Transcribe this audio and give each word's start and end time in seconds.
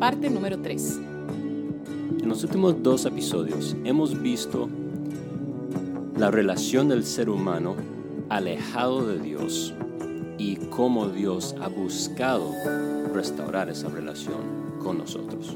parte 0.00 0.30
número 0.30 0.58
3. 0.58 0.98
En 2.22 2.28
los 2.30 2.42
últimos 2.42 2.82
dos 2.82 3.04
episodios 3.04 3.76
hemos 3.84 4.20
visto 4.22 4.66
la 6.16 6.30
relación 6.30 6.88
del 6.88 7.04
ser 7.04 7.28
humano 7.28 7.76
alejado 8.30 9.06
de 9.06 9.18
Dios 9.18 9.74
y 10.38 10.56
cómo 10.56 11.08
Dios 11.08 11.54
ha 11.60 11.68
buscado 11.68 12.50
restaurar 13.12 13.68
esa 13.68 13.90
relación 13.90 14.78
con 14.82 14.96
nosotros. 14.96 15.54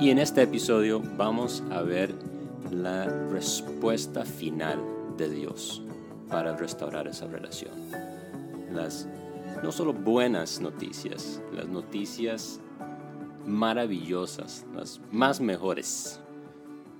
Y 0.00 0.08
en 0.08 0.18
este 0.18 0.40
episodio 0.40 1.02
vamos 1.18 1.62
a 1.70 1.82
ver 1.82 2.14
la 2.70 3.04
respuesta 3.30 4.24
final 4.24 4.78
de 5.18 5.28
Dios 5.28 5.82
para 6.30 6.56
restaurar 6.56 7.08
esa 7.08 7.26
relación. 7.26 7.72
Las 8.72 9.06
no 9.62 9.70
solo 9.70 9.92
buenas 9.92 10.62
noticias, 10.62 11.42
las 11.54 11.68
noticias 11.68 12.58
maravillosas, 13.46 14.64
las 14.74 15.00
más 15.10 15.40
mejores. 15.40 16.20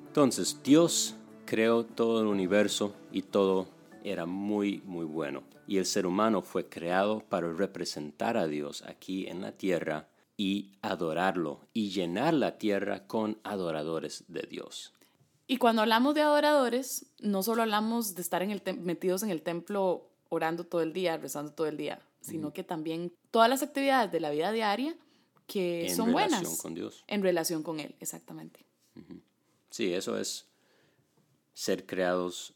Entonces, 0.07 0.61
Dios 0.63 1.17
creó 1.45 1.85
todo 1.85 2.21
el 2.21 2.27
universo 2.27 2.95
y 3.11 3.23
todo 3.23 3.67
era 4.05 4.27
muy, 4.27 4.83
muy 4.85 5.05
bueno. 5.05 5.43
Y 5.67 5.79
el 5.79 5.87
ser 5.87 6.07
humano 6.07 6.43
fue 6.43 6.69
creado 6.69 7.21
para 7.21 7.53
representar 7.53 8.37
a 8.37 8.47
Dios 8.47 8.83
aquí 8.83 9.27
en 9.27 9.41
la 9.41 9.53
tierra 9.53 10.09
y 10.37 10.73
adorarlo 10.83 11.61
y 11.73 11.91
llenar 11.91 12.35
la 12.35 12.59
tierra 12.59 13.07
con 13.07 13.39
adoradores 13.45 14.25
de 14.29 14.43
Dios. 14.43 14.93
Y 15.47 15.59
cuando 15.59 15.83
hablamos 15.83 16.15
de 16.15 16.23
adoradores, 16.23 17.07
no 17.21 17.43
solo 17.43 17.63
hablamos 17.63 18.15
de 18.15 18.23
estar 18.23 18.43
en 18.43 18.51
el 18.51 18.63
metidos 18.81 19.23
en 19.23 19.31
el 19.31 19.43
templo 19.43 20.09
orando 20.29 20.65
todo 20.65 20.81
el 20.81 20.93
día, 20.93 21.17
rezando 21.17 21.53
todo 21.53 21.67
el 21.67 21.77
día, 21.77 22.01
sino 22.21 22.53
que 22.53 22.65
también 22.65 23.13
todas 23.31 23.51
las 23.51 23.63
actividades 23.63 24.11
de 24.11 24.21
la 24.21 24.31
vida 24.31 24.51
diaria 24.51 24.97
que 25.47 25.93
son 25.95 26.13
buenas. 26.13 26.33
En 26.33 26.45
relación 26.45 26.57
con 26.59 26.75
Dios. 26.75 27.05
En 27.07 27.23
relación 27.23 27.63
con 27.63 27.81
Él, 27.81 27.95
exactamente. 28.01 28.65
Sí, 29.71 29.93
eso 29.93 30.19
es 30.19 30.47
ser 31.55 31.87
creados 31.87 32.55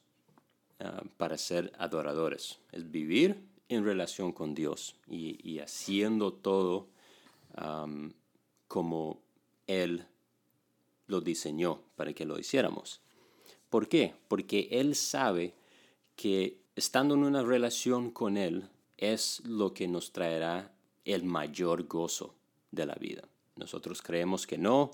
ah, 0.81 1.03
para 1.17 1.39
ser 1.39 1.73
adoradores. 1.79 2.59
Es 2.73 2.91
vivir 2.91 3.43
en 3.69 3.85
relación 3.85 4.33
con 4.33 4.55
Dios 4.55 4.97
y, 5.09 5.59
haciendo 5.59 6.33
todo 6.33 6.89
como 8.69 9.23
Él 9.67 10.05
lo 11.07 11.23
diseñó 11.23 11.81
para 11.97 12.13
que 12.13 12.27
lo 12.27 12.39
hiciéramos. 12.39 13.01
¿Por 13.71 13.89
qué? 13.89 14.15
Porque 14.29 14.69
Él 14.71 14.95
sabe 14.95 15.55
que 16.17 16.61
estando 16.75 17.15
en 17.15 17.25
una 17.25 17.43
relación 17.43 18.11
con 18.11 18.37
Él 18.37 18.69
es 18.99 19.41
lo 19.45 19.73
que 19.73 19.89
nos 19.89 20.13
traerá 20.13 20.73
el 21.05 21.25
mayor 21.25 21.85
gozo 21.85 22.36
de 22.71 22.87
la 22.87 22.95
vida. 22.95 23.23
Nosotros 23.57 24.03
creemos 24.03 24.47
que 24.47 24.59
no, 24.59 24.91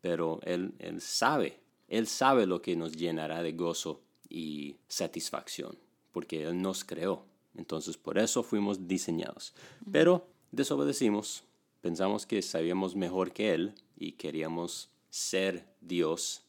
pero 0.00 0.40
Él, 0.42 0.74
él 0.78 1.00
sabe, 1.00 1.60
Él 1.88 2.06
sabe 2.06 2.46
lo 2.46 2.60
que 2.60 2.76
nos 2.76 2.92
llenará 2.92 3.42
de 3.42 3.52
gozo 3.52 4.02
y 4.28 4.76
satisfacción, 4.88 5.78
porque 6.12 6.44
Él 6.44 6.60
nos 6.60 6.84
creó. 6.84 7.24
Entonces 7.56 7.96
por 7.96 8.18
eso 8.18 8.42
fuimos 8.42 8.86
diseñados. 8.86 9.54
Pero 9.90 10.26
desobedecimos, 10.52 11.44
pensamos 11.80 12.26
que 12.26 12.42
sabíamos 12.42 12.96
mejor 12.96 13.32
que 13.32 13.54
Él 13.54 13.74
y 13.96 14.12
queríamos 14.12 14.90
ser 15.10 15.64
Dios 15.80 16.42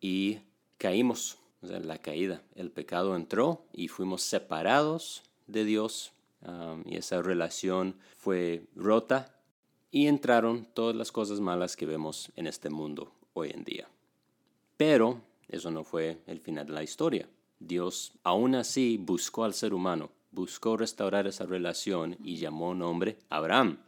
y 0.00 0.40
caímos, 0.78 1.38
o 1.62 1.66
sea, 1.66 1.80
la 1.80 1.98
caída. 1.98 2.42
El 2.54 2.70
pecado 2.70 3.16
entró 3.16 3.64
y 3.72 3.88
fuimos 3.88 4.22
separados 4.22 5.22
de 5.46 5.64
Dios 5.64 6.12
um, 6.46 6.82
y 6.86 6.96
esa 6.96 7.22
relación 7.22 7.96
fue 8.16 8.66
rota 8.76 9.39
y 9.90 10.06
entraron 10.06 10.66
todas 10.74 10.94
las 10.94 11.12
cosas 11.12 11.40
malas 11.40 11.76
que 11.76 11.86
vemos 11.86 12.30
en 12.36 12.46
este 12.46 12.70
mundo 12.70 13.12
hoy 13.32 13.50
en 13.50 13.64
día. 13.64 13.88
Pero 14.76 15.20
eso 15.48 15.70
no 15.70 15.84
fue 15.84 16.18
el 16.26 16.40
final 16.40 16.66
de 16.66 16.72
la 16.72 16.82
historia. 16.82 17.28
Dios 17.58 18.12
aún 18.22 18.54
así 18.54 18.96
buscó 18.98 19.44
al 19.44 19.54
ser 19.54 19.74
humano, 19.74 20.10
buscó 20.30 20.76
restaurar 20.76 21.26
esa 21.26 21.44
relación 21.44 22.16
y 22.22 22.36
llamó 22.36 22.74
nombre 22.74 23.18
Abraham. 23.28 23.78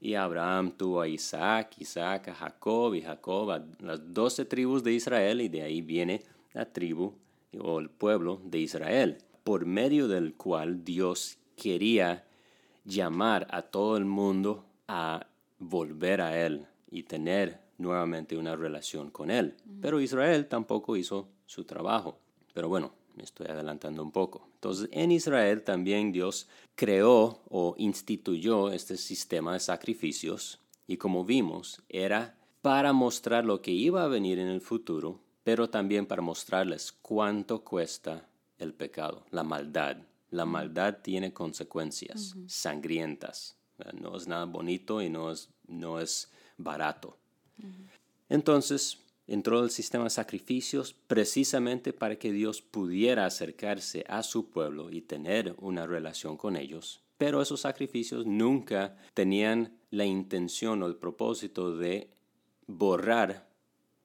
Y 0.00 0.14
Abraham 0.14 0.72
tuvo 0.76 1.00
a 1.00 1.08
Isaac, 1.08 1.76
Isaac 1.78 2.28
a 2.28 2.34
Jacob 2.34 2.94
y 2.94 3.02
Jacob 3.02 3.50
a 3.50 3.64
las 3.80 4.12
doce 4.12 4.44
tribus 4.44 4.82
de 4.82 4.92
Israel 4.92 5.40
y 5.40 5.48
de 5.48 5.62
ahí 5.62 5.80
viene 5.80 6.22
la 6.52 6.66
tribu 6.72 7.14
o 7.58 7.78
el 7.78 7.88
pueblo 7.88 8.40
de 8.44 8.58
Israel, 8.58 9.18
por 9.44 9.64
medio 9.64 10.08
del 10.08 10.34
cual 10.34 10.84
Dios 10.84 11.38
quería 11.56 12.24
llamar 12.84 13.46
a 13.50 13.62
todo 13.62 13.96
el 13.96 14.04
mundo 14.04 14.65
a 14.88 15.26
volver 15.58 16.20
a 16.20 16.44
Él 16.44 16.66
y 16.90 17.02
tener 17.04 17.60
nuevamente 17.78 18.36
una 18.36 18.56
relación 18.56 19.10
con 19.10 19.30
Él. 19.30 19.56
Pero 19.80 20.00
Israel 20.00 20.46
tampoco 20.46 20.96
hizo 20.96 21.28
su 21.46 21.64
trabajo. 21.64 22.18
Pero 22.54 22.68
bueno, 22.68 22.92
me 23.14 23.24
estoy 23.24 23.46
adelantando 23.48 24.02
un 24.02 24.12
poco. 24.12 24.48
Entonces, 24.54 24.88
en 24.92 25.12
Israel 25.12 25.62
también 25.62 26.12
Dios 26.12 26.48
creó 26.74 27.42
o 27.48 27.74
instituyó 27.78 28.70
este 28.70 28.96
sistema 28.96 29.52
de 29.52 29.60
sacrificios 29.60 30.60
y 30.86 30.98
como 30.98 31.24
vimos, 31.24 31.82
era 31.88 32.38
para 32.62 32.92
mostrar 32.92 33.44
lo 33.44 33.60
que 33.60 33.72
iba 33.72 34.04
a 34.04 34.08
venir 34.08 34.38
en 34.38 34.48
el 34.48 34.60
futuro, 34.60 35.20
pero 35.42 35.68
también 35.68 36.06
para 36.06 36.22
mostrarles 36.22 36.92
cuánto 36.92 37.64
cuesta 37.64 38.28
el 38.58 38.72
pecado, 38.72 39.26
la 39.30 39.42
maldad. 39.42 39.98
La 40.30 40.44
maldad 40.44 40.98
tiene 41.02 41.32
consecuencias 41.32 42.36
sangrientas. 42.46 43.56
No 43.92 44.16
es 44.16 44.26
nada 44.26 44.44
bonito 44.44 45.02
y 45.02 45.10
no 45.10 45.30
es, 45.30 45.50
no 45.66 46.00
es 46.00 46.30
barato. 46.56 47.18
Entonces, 48.28 49.04
entró 49.26 49.62
el 49.62 49.70
sistema 49.70 50.04
de 50.04 50.10
sacrificios 50.10 50.94
precisamente 51.06 51.92
para 51.92 52.16
que 52.16 52.32
Dios 52.32 52.62
pudiera 52.62 53.26
acercarse 53.26 54.04
a 54.08 54.22
su 54.22 54.50
pueblo 54.50 54.90
y 54.90 55.02
tener 55.02 55.54
una 55.58 55.86
relación 55.86 56.36
con 56.36 56.56
ellos. 56.56 57.02
Pero 57.18 57.40
esos 57.40 57.60
sacrificios 57.60 58.26
nunca 58.26 58.96
tenían 59.14 59.78
la 59.90 60.04
intención 60.04 60.82
o 60.82 60.86
el 60.86 60.96
propósito 60.96 61.76
de 61.76 62.10
borrar 62.66 63.48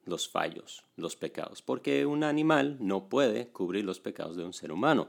los 0.04 0.28
fallos, 0.28 0.84
los 0.96 1.16
pecados, 1.16 1.62
porque 1.62 2.06
un 2.06 2.24
animal 2.24 2.78
no 2.80 3.08
puede 3.08 3.48
cubrir 3.48 3.84
los 3.84 4.00
pecados 4.00 4.36
de 4.36 4.44
un 4.44 4.52
ser 4.52 4.72
humano. 4.72 5.08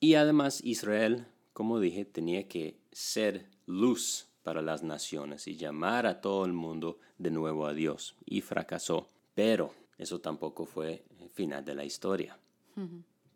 Y 0.00 0.14
además 0.14 0.62
Israel, 0.64 1.26
como 1.60 1.78
dije, 1.78 2.06
tenía 2.06 2.48
que 2.48 2.78
ser 2.90 3.44
luz 3.66 4.28
para 4.42 4.62
las 4.62 4.82
naciones 4.82 5.46
y 5.46 5.58
llamar 5.58 6.06
a 6.06 6.22
todo 6.22 6.46
el 6.46 6.54
mundo 6.54 7.00
de 7.18 7.30
nuevo 7.30 7.66
a 7.66 7.74
Dios. 7.74 8.16
Y 8.24 8.40
fracasó. 8.40 9.08
Pero 9.34 9.74
eso 9.98 10.22
tampoco 10.22 10.64
fue 10.64 11.04
el 11.18 11.28
final 11.28 11.62
de 11.62 11.74
la 11.74 11.84
historia. 11.84 12.38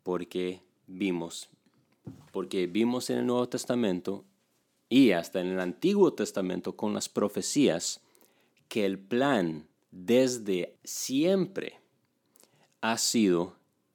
Porque 0.01 0.63
vimos, 0.87 1.49
porque 2.31 2.65
vimos 2.65 3.11
en 3.11 3.19
el 3.19 3.27
Nuevo 3.27 3.47
Testamento 3.47 4.25
y 4.89 5.11
hasta 5.11 5.39
en 5.39 5.49
el 5.49 5.59
Antiguo 5.59 6.13
Testamento 6.13 6.75
con 6.75 6.95
las 6.95 7.07
profecías 7.07 8.01
que 8.67 8.87
el 8.87 8.97
plan 8.97 9.67
desde 9.91 10.79
siempre 10.83 11.79
ha 12.81 12.97
sido 12.97 13.53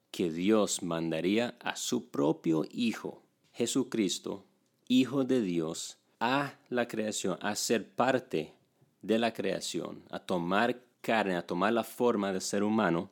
que 0.09 0.31
Dios 0.31 0.83
mandaría 0.83 1.57
a 1.59 1.75
su 1.75 2.09
propio 2.09 2.63
Hijo, 2.71 3.21
Jesucristo, 3.51 4.45
Hijo 4.87 5.23
de 5.23 5.41
Dios, 5.41 5.97
a 6.19 6.59
la 6.69 6.87
creación, 6.87 7.37
a 7.41 7.55
ser 7.55 7.95
parte 7.95 8.53
de 9.01 9.17
la 9.17 9.33
creación, 9.33 10.03
a 10.09 10.19
tomar 10.19 10.83
carne, 11.01 11.35
a 11.35 11.45
tomar 11.45 11.73
la 11.73 11.83
forma 11.83 12.31
de 12.31 12.41
ser 12.41 12.63
humano 12.63 13.09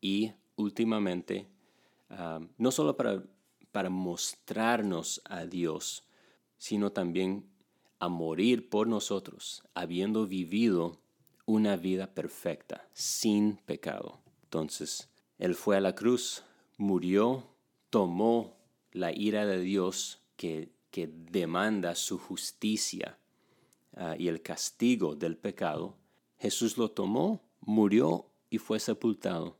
y 0.00 0.32
últimamente, 0.56 1.48
ah, 2.10 2.40
no 2.58 2.70
solo 2.70 2.96
para, 2.96 3.24
para 3.72 3.90
mostrarnos 3.90 5.20
a 5.24 5.46
Dios, 5.46 6.06
sino 6.58 6.92
también 6.92 7.50
a 7.98 8.08
morir 8.08 8.68
por 8.68 8.86
nosotros, 8.86 9.64
habiendo 9.74 10.26
vivido 10.26 11.00
una 11.46 11.76
vida 11.76 12.14
perfecta, 12.14 12.86
sin 12.92 13.56
pecado. 13.56 14.20
Entonces, 14.44 15.08
Él 15.38 15.54
fue 15.54 15.76
a 15.76 15.80
la 15.80 15.94
cruz, 15.94 16.44
murió, 16.76 17.48
tomó 17.90 18.56
la 18.94 19.12
ira 19.12 19.44
de 19.44 19.60
Dios 19.60 20.22
que 20.36 20.74
que 20.94 21.08
demanda 21.08 21.96
su 21.96 22.18
justicia 22.18 23.18
ah, 23.96 24.14
y 24.16 24.28
el 24.28 24.42
castigo 24.42 25.16
del 25.16 25.36
pecado, 25.36 25.96
Jesús 26.38 26.78
lo 26.78 26.88
tomó, 26.88 27.42
murió 27.62 28.30
y 28.48 28.58
fue 28.58 28.78
sepultado, 28.78 29.58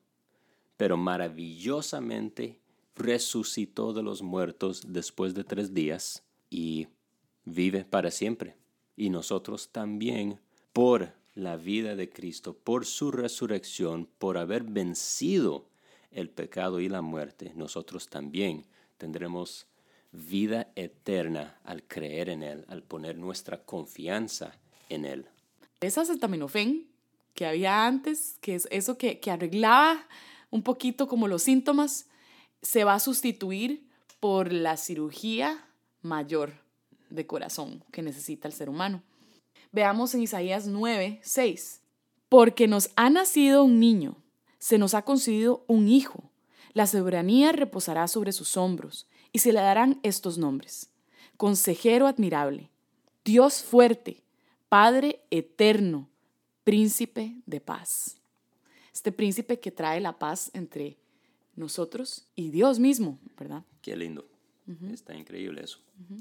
pero 0.76 0.96
maravillosamente 0.96 2.60
resucitó 2.94 3.92
de 3.92 4.04
los 4.04 4.22
muertos 4.22 4.84
después 4.86 5.34
de 5.34 5.42
tres 5.42 5.74
días 5.74 6.22
y 6.50 6.86
vive 7.44 7.84
para 7.84 8.12
siempre. 8.12 8.56
Y 8.96 9.10
nosotros 9.10 9.70
también, 9.72 10.38
por 10.72 11.14
la 11.34 11.56
vida 11.56 11.96
de 11.96 12.10
Cristo, 12.10 12.56
por 12.56 12.86
su 12.86 13.10
resurrección, 13.10 14.08
por 14.18 14.38
haber 14.38 14.62
vencido 14.62 15.68
el 16.12 16.30
pecado 16.30 16.78
y 16.78 16.88
la 16.88 17.02
muerte, 17.02 17.52
nosotros 17.56 18.08
también 18.08 18.66
tendremos 18.96 19.66
vida 20.12 20.72
eterna 20.76 21.58
al 21.64 21.82
creer 21.82 22.28
en 22.28 22.42
Él, 22.42 22.64
al 22.68 22.82
poner 22.82 23.16
nuestra 23.18 23.64
confianza 23.64 24.58
en 24.88 25.04
Él. 25.04 25.26
Esa 25.80 26.02
acetaminofén 26.02 26.88
que 27.34 27.46
había 27.46 27.86
antes, 27.86 28.38
que 28.40 28.54
es 28.54 28.68
eso 28.70 28.96
que, 28.96 29.18
que 29.18 29.30
arreglaba 29.30 30.06
un 30.50 30.62
poquito 30.62 31.08
como 31.08 31.26
los 31.26 31.42
síntomas, 31.42 32.06
se 32.62 32.84
va 32.84 32.94
a 32.94 33.00
sustituir 33.00 33.88
por 34.20 34.52
la 34.52 34.76
cirugía 34.76 35.68
mayor 36.00 36.54
de 37.10 37.26
corazón 37.26 37.84
que 37.92 38.02
necesita 38.02 38.48
el 38.48 38.54
ser 38.54 38.68
humano. 38.68 39.02
Veamos 39.72 40.14
en 40.14 40.22
Isaías 40.22 40.66
9, 40.66 41.20
6. 41.22 41.82
Porque 42.28 42.68
nos 42.68 42.90
ha 42.96 43.10
nacido 43.10 43.64
un 43.64 43.80
niño, 43.80 44.16
se 44.58 44.78
nos 44.78 44.94
ha 44.94 45.02
concedido 45.02 45.64
un 45.66 45.88
hijo, 45.88 46.30
la 46.74 46.86
soberanía 46.86 47.52
reposará 47.52 48.06
sobre 48.08 48.32
sus 48.32 48.56
hombros 48.56 49.06
y 49.32 49.38
se 49.38 49.52
le 49.52 49.60
darán 49.60 50.00
estos 50.02 50.36
nombres. 50.38 50.90
Consejero 51.36 52.06
admirable, 52.06 52.70
Dios 53.24 53.62
fuerte, 53.62 54.22
Padre 54.68 55.20
eterno, 55.30 56.08
príncipe 56.64 57.36
de 57.46 57.60
paz. 57.60 58.16
Este 58.92 59.12
príncipe 59.12 59.60
que 59.60 59.70
trae 59.70 60.00
la 60.00 60.18
paz 60.18 60.50
entre 60.52 60.96
nosotros 61.56 62.26
y 62.34 62.50
Dios 62.50 62.78
mismo, 62.78 63.18
¿verdad? 63.38 63.64
Qué 63.80 63.96
lindo. 63.96 64.26
Está 64.92 65.14
increíble 65.14 65.62
eso. 65.62 65.78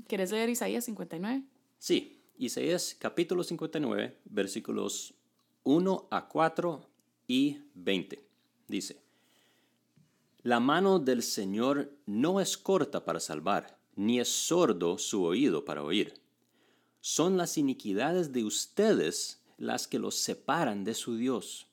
¿Quieres 0.07 0.31
leer 0.31 0.49
Isaías 0.49 0.85
59? 0.85 1.44
Sí, 1.79 2.19
Isaías 2.38 2.95
capítulo 2.99 3.44
59, 3.44 4.17
versículos 4.25 5.13
1 5.63 6.07
a 6.11 6.27
4 6.27 6.89
y 7.27 7.59
20. 7.73 8.23
Dice, 8.67 9.02
La 10.44 10.60
mano 10.60 11.00
del 11.00 11.24
Señor 11.24 11.90
no 12.06 12.42
es 12.42 12.57
corta 12.57 13.06
para 13.06 13.22
salvar, 13.22 13.80
ni 13.95 14.19
es 14.19 14.28
sordo 14.28 14.98
su 14.98 15.24
oído 15.24 15.63
para 15.63 15.81
oír. 15.81 16.16
Son 17.00 17.38
las 17.38 17.57
iniquidades 17.57 18.34
de 18.34 18.44
ustedes 18.44 19.42
las 19.57 19.88
que 19.88 20.00
los 20.00 20.16
separan 20.16 20.84
de 20.84 20.95
su 20.95 21.16
Dios. 21.16 21.68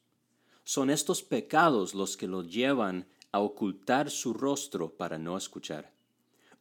Son 0.63 0.89
estos 0.89 1.25
pecados 1.25 1.97
los 1.97 2.17
que 2.17 2.29
los 2.29 2.49
llevan 2.49 3.09
a 3.33 3.41
ocultar 3.41 4.09
su 4.09 4.35
rostro 4.35 4.97
para 4.97 5.19
no 5.19 5.37
escuchar. 5.37 5.93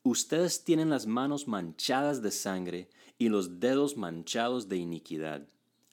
Ustedes 0.02 0.64
tienen 0.64 0.90
las 0.90 1.06
manos 1.06 1.48
manchadas 1.48 2.24
de 2.24 2.32
sangre 2.32 2.90
y 3.20 3.30
los 3.30 3.60
dedos 3.60 3.98
manchados 3.98 4.68
de 4.68 4.78
iniquidad. 4.78 5.48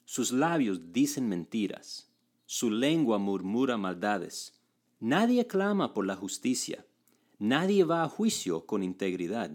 Sus 0.05 0.31
labios 0.31 0.91
dicen 0.91 1.29
mentiras. 1.29 2.09
Su 2.47 2.71
lengua 2.71 3.19
murmura 3.19 3.77
maldades. 3.77 4.56
Nadie 4.99 5.45
clama 5.45 5.93
por 5.93 6.05
la 6.05 6.15
justicia. 6.15 6.85
Nadie 7.37 7.83
va 7.83 8.03
a 8.03 8.09
juicio 8.09 8.65
con 8.65 8.81
integridad. 8.81 9.51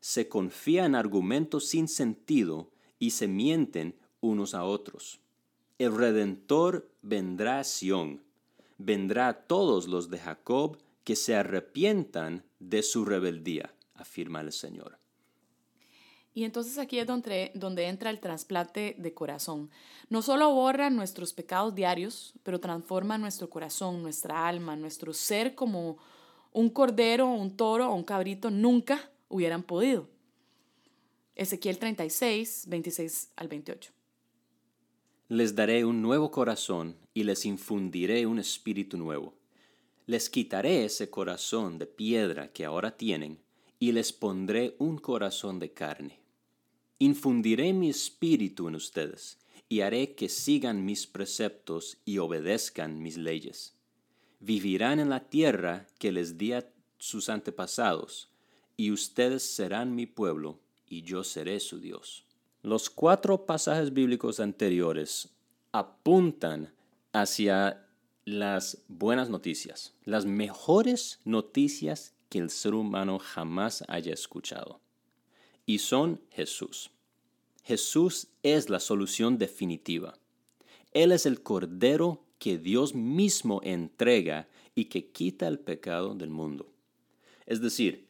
Se 0.00 0.28
confía 0.28 0.84
en 0.84 0.94
argumentos 0.94 1.66
sin 1.66 1.88
sentido 1.88 2.70
y 2.98 3.10
se 3.10 3.26
mienten 3.26 3.96
unos 4.20 4.54
a 4.54 4.64
otros. 4.64 5.20
El 5.78 5.96
Redentor 5.96 6.88
vendrá 7.02 7.58
a 7.58 7.64
Sión, 7.64 8.22
vendrá 8.78 9.28
a 9.28 9.46
todos 9.46 9.88
los 9.88 10.10
de 10.10 10.18
Jacob 10.18 10.78
que 11.02 11.16
se 11.16 11.34
arrepientan 11.34 12.44
de 12.60 12.82
su 12.82 13.04
rebeldía, 13.04 13.74
afirma 13.94 14.40
el 14.40 14.52
Señor. 14.52 14.98
Y 16.34 16.44
entonces 16.44 16.78
aquí 16.78 16.98
es 16.98 17.06
donde, 17.06 17.52
donde 17.54 17.86
entra 17.86 18.10
el 18.10 18.18
trasplante 18.18 18.96
de 18.98 19.14
corazón. 19.14 19.70
No 20.08 20.20
solo 20.20 20.52
borra 20.52 20.90
nuestros 20.90 21.32
pecados 21.32 21.74
diarios, 21.76 22.34
pero 22.42 22.58
transforma 22.58 23.18
nuestro 23.18 23.48
corazón, 23.48 24.02
nuestra 24.02 24.48
alma, 24.48 24.74
nuestro 24.74 25.12
ser 25.12 25.54
como 25.54 25.96
un 26.52 26.70
cordero, 26.70 27.28
un 27.28 27.56
toro 27.56 27.88
o 27.88 27.94
un 27.94 28.02
cabrito 28.02 28.50
nunca 28.50 29.10
hubieran 29.28 29.62
podido. 29.62 30.08
Ezequiel 31.36 31.78
36, 31.78 32.64
26 32.68 33.30
al 33.36 33.48
28. 33.48 33.92
Les 35.28 35.54
daré 35.54 35.84
un 35.84 36.02
nuevo 36.02 36.30
corazón 36.30 36.96
y 37.12 37.22
les 37.22 37.46
infundiré 37.46 38.26
un 38.26 38.38
espíritu 38.38 38.96
nuevo. 38.96 39.34
Les 40.06 40.28
quitaré 40.28 40.84
ese 40.84 41.10
corazón 41.10 41.78
de 41.78 41.86
piedra 41.86 42.52
que 42.52 42.64
ahora 42.64 42.96
tienen 42.96 43.38
y 43.78 43.92
les 43.92 44.12
pondré 44.12 44.76
un 44.78 44.98
corazón 44.98 45.58
de 45.58 45.72
carne. 45.72 46.23
Infundiré 46.98 47.72
mi 47.72 47.90
espíritu 47.90 48.68
en 48.68 48.76
ustedes 48.76 49.38
y 49.68 49.80
haré 49.80 50.14
que 50.14 50.28
sigan 50.28 50.84
mis 50.84 51.06
preceptos 51.06 51.98
y 52.04 52.18
obedezcan 52.18 53.02
mis 53.02 53.16
leyes. 53.16 53.74
Vivirán 54.40 55.00
en 55.00 55.10
la 55.10 55.28
tierra 55.28 55.86
que 55.98 56.12
les 56.12 56.38
di 56.38 56.52
a 56.52 56.68
sus 56.98 57.28
antepasados, 57.28 58.30
y 58.76 58.90
ustedes 58.90 59.42
serán 59.42 59.94
mi 59.94 60.06
pueblo 60.06 60.58
y 60.88 61.02
yo 61.02 61.24
seré 61.24 61.60
su 61.60 61.80
Dios. 61.80 62.24
Los 62.62 62.90
cuatro 62.90 63.46
pasajes 63.46 63.92
bíblicos 63.92 64.40
anteriores 64.40 65.28
apuntan 65.72 66.72
hacia 67.12 67.86
las 68.24 68.78
buenas 68.88 69.28
noticias, 69.28 69.94
las 70.04 70.24
mejores 70.24 71.20
noticias 71.24 72.14
que 72.28 72.38
el 72.38 72.50
ser 72.50 72.74
humano 72.74 73.18
jamás 73.18 73.84
haya 73.88 74.14
escuchado. 74.14 74.80
Y 75.66 75.78
son 75.78 76.20
Jesús. 76.30 76.90
Jesús 77.62 78.28
es 78.42 78.68
la 78.68 78.80
solución 78.80 79.38
definitiva. 79.38 80.18
Él 80.92 81.12
es 81.12 81.26
el 81.26 81.42
Cordero 81.42 82.24
que 82.38 82.58
Dios 82.58 82.94
mismo 82.94 83.60
entrega 83.64 84.48
y 84.74 84.86
que 84.86 85.10
quita 85.10 85.48
el 85.48 85.58
pecado 85.58 86.14
del 86.14 86.30
mundo. 86.30 86.70
Es 87.46 87.60
decir, 87.60 88.06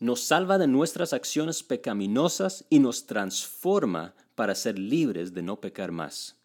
nos 0.00 0.20
salva 0.20 0.58
de 0.58 0.68
nuestras 0.68 1.12
acciones 1.12 1.62
pecaminosas 1.62 2.64
y 2.70 2.78
nos 2.78 3.06
transforma 3.06 4.14
para 4.34 4.54
ser 4.54 4.78
libres 4.78 5.34
de 5.34 5.42
no 5.42 5.60
pecar 5.60 5.90
más. 5.90 6.36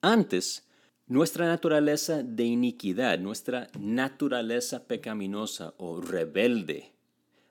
Antes, 0.00 0.68
nuestra 1.06 1.46
naturaleza 1.46 2.22
de 2.22 2.44
iniquidad, 2.44 3.18
nuestra 3.18 3.68
naturaleza 3.78 4.86
pecaminosa 4.86 5.74
o 5.76 6.00
rebelde, 6.00 6.92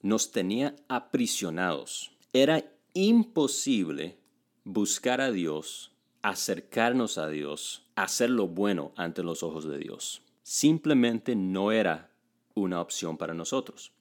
nos 0.02 0.32
tenía 0.32 0.76
aprisionados. 0.88 2.13
Era 2.36 2.66
imposible 2.96 4.18
buscar 4.64 5.22
a 5.22 5.32
Dios, 5.32 5.92
acercarnos 6.24 7.20
a 7.20 7.28
Dios, 7.28 7.86
hacer 7.96 8.32
lo 8.32 8.48
bueno 8.48 8.92
ante 8.96 9.22
los 9.22 9.44
ojos 9.44 9.66
de 9.66 9.78
Dios. 9.78 10.24
Simplemente 10.42 11.36
no 11.36 11.72
era 11.72 12.10
una 12.56 12.82
opción 12.82 13.20
para 13.20 13.36
nosotros. 13.36 13.92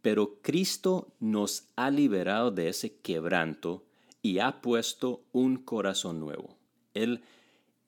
Pero 0.00 0.38
Cristo 0.40 1.12
nos 1.20 1.68
ha 1.76 1.90
liberado 1.90 2.50
de 2.52 2.70
ese 2.70 2.96
quebranto 3.00 3.84
y 4.22 4.38
ha 4.38 4.62
puesto 4.62 5.22
un 5.32 5.58
corazón 5.58 6.20
nuevo. 6.20 6.56
Él, 6.94 7.22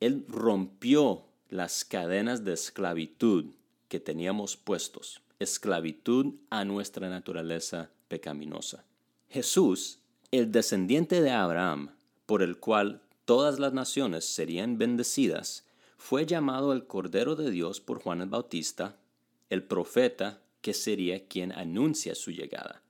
él 0.00 0.26
rompió 0.28 1.25
las 1.49 1.87
cadenas 1.87 2.45
de 2.45 2.52
esclavitud 2.52 3.47
que 3.88 3.99
teníamos 3.99 4.59
puestos, 4.59 5.23
esclavitud 5.38 6.35
a 6.50 6.67
nuestra 6.67 7.09
naturaleza 7.09 7.90
pecaminosa. 8.09 8.85
Jesús, 9.30 9.99
el 10.30 10.50
descendiente 10.52 11.20
de 11.20 11.30
Abraham, 11.30 11.90
por 12.25 12.42
el 12.42 12.58
cual 12.58 13.02
todas 13.26 13.58
las 13.58 13.75
naciones 13.75 14.25
serían 14.25 14.78
bendecidas, 14.78 15.66
fue 15.99 16.25
llamado 16.25 16.73
el 16.73 16.87
Cordero 16.87 17.37
de 17.37 17.50
Dios 17.50 17.80
por 17.80 18.00
Juan 18.00 18.23
el 18.23 18.30
Bautista, 18.30 18.97
el 19.50 19.62
profeta 19.62 20.40
que 20.62 20.73
sería 20.73 21.26
quien 21.26 21.52
anuncia 21.52 22.14
su 22.14 22.30
llegada. 22.30 22.82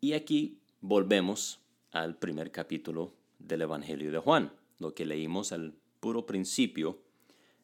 Y 0.00 0.14
aquí 0.14 0.58
volvemos 0.80 1.60
al 1.92 2.16
primer 2.16 2.50
capítulo 2.50 3.12
del 3.38 3.62
Evangelio 3.62 4.10
de 4.10 4.18
Juan, 4.18 4.52
lo 4.78 4.94
que 4.94 5.04
leímos 5.04 5.52
al 5.52 5.74
puro 6.00 6.24
principio 6.24 6.98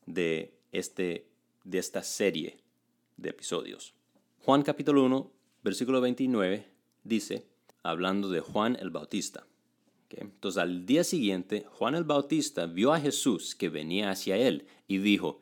de, 0.05 0.53
este, 0.73 1.29
de 1.65 1.79
esta 1.79 2.03
serie 2.03 2.59
de 3.17 3.31
episodios. 3.31 3.95
Juan 4.43 4.63
capítulo 4.63 5.03
1, 5.05 5.31
versículo 5.63 6.03
29 6.03 6.67
dice, 7.05 7.47
hablando 7.91 8.29
de 8.29 8.41
Juan 8.41 8.77
el 8.81 8.91
Bautista. 8.91 9.47
Entonces 10.11 10.63
al 10.63 10.87
día 10.87 11.05
siguiente, 11.05 11.67
Juan 11.71 11.95
el 11.95 12.05
Bautista 12.05 12.67
vio 12.67 12.93
a 12.93 13.01
Jesús 13.01 13.55
que 13.55 13.69
venía 13.69 14.11
hacia 14.11 14.37
él 14.37 14.67
y 14.87 14.99
dijo, 14.99 15.41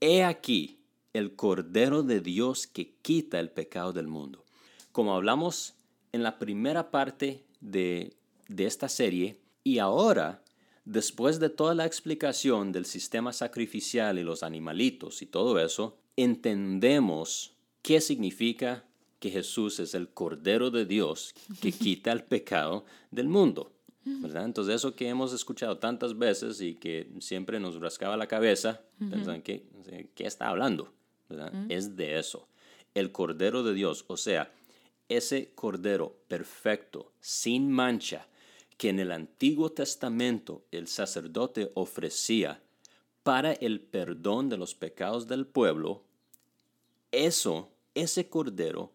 He 0.00 0.24
aquí 0.24 0.80
el 1.12 1.34
Cordero 1.34 2.02
de 2.02 2.20
Dios 2.20 2.66
que 2.66 2.94
quita 3.02 3.40
el 3.40 3.50
pecado 3.50 3.92
del 3.92 4.06
mundo. 4.06 4.44
Como 4.92 5.14
hablamos 5.14 5.74
en 6.12 6.22
la 6.22 6.38
primera 6.38 6.90
parte 6.90 7.44
de, 7.60 8.16
esta 8.56 8.88
serie, 8.88 9.40
y 9.64 9.78
ahora, 9.78 10.42
después 10.84 11.40
de 11.40 11.50
toda 11.50 11.74
la 11.74 11.86
explicación 11.86 12.72
del 12.72 12.86
sistema 12.86 13.32
sacrificial 13.32 14.18
y 14.18 14.22
los 14.22 14.42
animalitos 14.42 15.22
y 15.22 15.26
todo 15.26 15.58
eso, 15.58 15.98
entendemos 16.16 17.56
qué 17.82 18.00
significa 18.00 18.84
que 19.18 19.30
Jesús 19.30 19.80
es 19.80 19.94
el 19.94 20.08
Cordero 20.08 20.70
de 20.70 20.84
Dios 20.84 21.34
que 21.60 21.72
quita 21.72 22.12
el 22.12 22.24
pecado 22.24 22.84
del 23.10 23.28
mundo. 23.28 23.72
Entonces 24.04 24.76
eso 24.76 24.94
que 24.94 25.08
hemos 25.08 25.32
escuchado 25.32 25.78
tantas 25.78 26.16
veces 26.16 26.60
y 26.60 26.74
que 26.74 27.10
siempre 27.18 27.58
nos 27.58 27.80
rascaba 27.80 28.16
la 28.16 28.28
cabeza, 28.28 28.82
pensan 29.10 29.42
¿qué 29.42 29.64
está 30.18 30.48
hablando? 30.48 30.92
Es 31.68 31.96
de 31.96 32.18
eso. 32.18 32.46
El 32.94 33.10
Cordero 33.10 33.64
de 33.64 33.74
Dios, 33.74 34.04
o 34.06 34.16
sea, 34.16 34.52
ese 35.08 35.52
Cordero 35.54 36.16
perfecto, 36.28 37.12
sin 37.20 37.70
mancha, 37.70 38.28
que 38.76 38.90
en 38.90 39.00
el 39.00 39.10
Antiguo 39.10 39.72
Testamento 39.72 40.64
el 40.70 40.86
sacerdote 40.86 41.72
ofrecía 41.74 42.62
para 43.22 43.52
el 43.54 43.80
perdón 43.80 44.48
de 44.48 44.56
los 44.56 44.74
pecados 44.74 45.26
del 45.26 45.46
pueblo, 45.46 46.04
eso, 47.10 47.70
ese 47.94 48.28
cordero, 48.28 48.92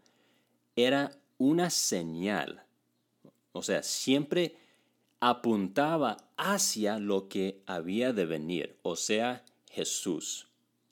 era 0.76 1.18
una 1.38 1.70
señal. 1.70 2.64
O 3.52 3.62
sea, 3.62 3.84
siempre 3.84 4.56
apuntaba 5.20 6.18
hacia 6.38 6.98
lo 7.00 7.28
que 7.28 7.62
había 7.66 8.14
de 8.14 8.26
venir, 8.26 8.78
o 8.82 8.96
sea, 8.96 9.44
Jesús, 9.70 10.48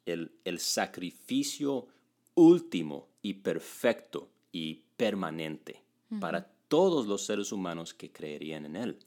el, 0.05 0.31
el 0.45 0.59
sacrificio 0.59 1.87
último 2.35 3.07
y 3.21 3.33
perfecto 3.35 4.29
y 4.51 4.81
permanente 4.95 5.83
para 6.19 6.47
todos 6.67 7.05
los 7.05 7.25
seres 7.25 7.51
humanos 7.51 7.93
que 7.93 8.11
creerían 8.11 8.65
en 8.65 8.75
Él. 8.75 8.99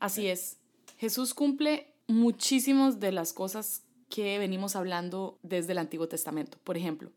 Así 0.00 0.28
es. 0.28 0.58
Jesús 0.96 1.34
cumple 1.34 1.92
muchísimas 2.06 3.00
de 3.00 3.12
las 3.12 3.32
cosas 3.32 3.82
que 4.08 4.38
venimos 4.38 4.76
hablando 4.76 5.38
desde 5.42 5.72
el 5.72 5.78
Antiguo 5.78 6.08
Testamento. 6.08 6.58
Por 6.64 6.76
ejemplo, 6.76 7.10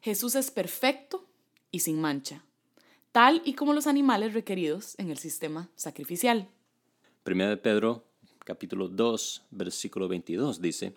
Jesús 0.00 0.34
es 0.34 0.50
perfecto 0.50 1.26
y 1.70 1.80
sin 1.80 2.00
mancha, 2.00 2.44
tal 3.12 3.42
y 3.44 3.54
como 3.54 3.72
los 3.72 3.86
animales 3.86 4.34
requeridos 4.34 4.98
en 4.98 5.10
el 5.10 5.18
sistema 5.18 5.70
sacrificial. 5.76 6.48
Primera 7.22 7.50
de 7.50 7.56
Pedro, 7.56 8.04
capítulo 8.44 8.88
2, 8.88 9.44
versículo 9.50 10.08
22 10.08 10.60
dice, 10.60 10.94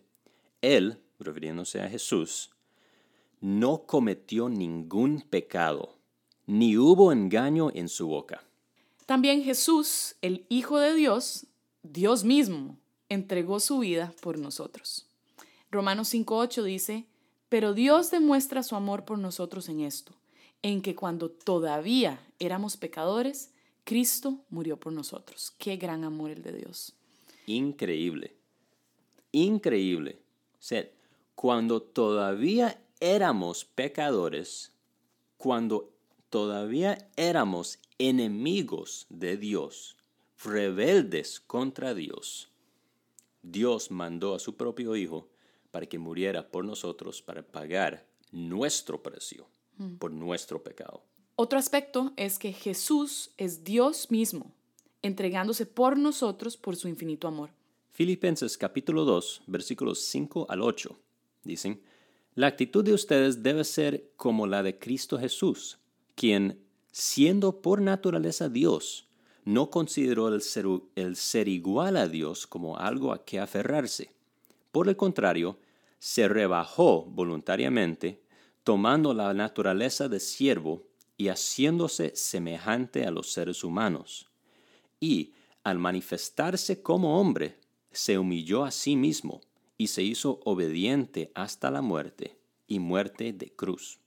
Él, 0.62 1.00
refiriéndose 1.20 1.82
a 1.82 1.90
Jesús, 1.90 2.52
no 3.42 3.86
cometió 3.86 4.50
ningún 4.50 5.22
pecado, 5.22 5.98
ni 6.46 6.78
hubo 6.78 7.12
engaño 7.12 7.72
en 7.74 7.90
su 7.90 8.08
boca. 8.08 8.44
También 9.06 9.44
Jesús, 9.44 10.16
el 10.22 10.46
Hijo 10.50 10.80
de 10.80 10.94
Dios, 10.94 11.46
Dios 11.84 12.24
mismo, 12.24 12.78
entregó 13.10 13.60
su 13.60 13.80
vida 13.80 14.14
por 14.22 14.40
nosotros. 14.40 15.08
Romanos 15.70 16.14
5.8 16.14 16.64
dice, 16.64 17.06
pero 17.50 17.74
Dios 17.74 18.10
demuestra 18.12 18.64
su 18.64 18.76
amor 18.76 19.06
por 19.06 19.20
nosotros 19.20 19.70
en 19.70 19.82
esto, 19.82 20.14
en 20.64 20.82
que 20.82 20.96
cuando 20.96 21.30
todavía 21.30 22.26
éramos 22.40 22.78
pecadores, 22.78 23.52
Cristo 23.84 24.40
murió 24.50 24.80
por 24.80 24.94
nosotros. 24.94 25.54
Qué 25.58 25.76
gran 25.76 26.06
amor 26.06 26.32
el 26.32 26.42
de 26.42 26.54
Dios. 26.54 26.94
Increíble. 27.46 28.34
Increíble. 29.34 30.20
O 30.60 30.76
cuando 31.36 31.82
todavía 31.82 32.82
éramos 33.02 33.66
pecadores, 33.66 34.72
cuando 35.38 35.92
todavía 36.30 37.10
éramos 37.18 37.80
enemigos 37.98 39.06
de 39.10 39.36
Dios, 39.36 39.98
rebeldes 40.42 41.42
contra 41.42 41.94
Dios, 41.94 42.50
Dios 43.42 43.92
mandó 43.92 44.34
a 44.36 44.40
su 44.40 44.56
propio 44.56 44.96
Hijo 44.96 45.28
para 45.72 45.86
que 45.86 46.00
muriera 46.00 46.50
por 46.50 46.64
nosotros, 46.64 47.22
para 47.22 47.44
pagar 47.44 48.06
nuestro 48.32 49.04
precio 49.04 49.53
por 50.00 50.12
nuestro 50.12 50.64
pecado. 50.64 51.04
Otro 51.36 51.58
aspecto 51.58 52.14
es 52.16 52.38
que 52.38 52.54
Jesús 52.54 53.32
es 53.38 53.64
Dios 53.64 54.12
mismo, 54.12 54.52
entregándose 55.02 55.66
por 55.66 55.98
nosotros 55.98 56.58
por 56.58 56.76
su 56.76 56.88
infinito 56.88 57.28
amor. 57.28 57.50
Filipenses 57.92 58.58
capítulo 58.58 59.06
2, 59.06 59.44
versículos 59.48 60.00
5 60.06 60.48
al 60.50 60.62
8 60.62 60.98
dicen, 61.44 61.82
la 62.36 62.48
actitud 62.48 62.84
de 62.84 62.94
ustedes 62.94 63.44
debe 63.44 63.64
ser 63.64 64.12
como 64.16 64.48
la 64.48 64.64
de 64.64 64.80
Cristo 64.80 65.20
Jesús, 65.20 65.78
quien, 66.16 66.60
siendo 66.92 67.62
por 67.62 67.82
naturaleza 67.82 68.50
Dios, 68.50 69.08
no 69.46 69.70
consideró 69.70 70.30
el 70.30 70.42
ser, 70.42 70.66
el 70.96 71.16
ser 71.16 71.48
igual 71.48 71.98
a 71.98 72.08
Dios 72.08 72.48
como 72.48 72.78
algo 72.78 73.12
a 73.12 73.24
que 73.24 73.40
aferrarse. 73.40 74.12
Por 74.72 74.88
el 74.88 74.96
contrario, 74.96 75.60
se 76.00 76.28
rebajó 76.28 77.04
voluntariamente, 77.04 78.23
tomando 78.64 79.14
la 79.14 79.34
naturaleza 79.34 80.08
de 80.08 80.20
siervo 80.20 80.84
y 81.18 81.28
haciéndose 81.28 82.16
semejante 82.16 83.06
a 83.06 83.12
los 83.12 83.32
seres 83.32 83.64
humanos. 83.64 84.30
Y, 85.00 85.34
al 85.64 85.80
manifestarse 85.80 86.82
como 86.82 87.20
hombre, 87.20 87.60
se 87.92 88.18
humilló 88.18 88.64
a 88.64 88.72
sí 88.72 88.96
mismo 88.96 89.42
y 89.78 89.88
se 89.88 90.04
hizo 90.04 90.40
obediente 90.46 91.32
hasta 91.36 91.72
la 91.72 91.82
muerte 91.82 92.38
y 92.68 92.80
muerte 92.80 93.34
de 93.34 93.52
cruz. 93.52 94.00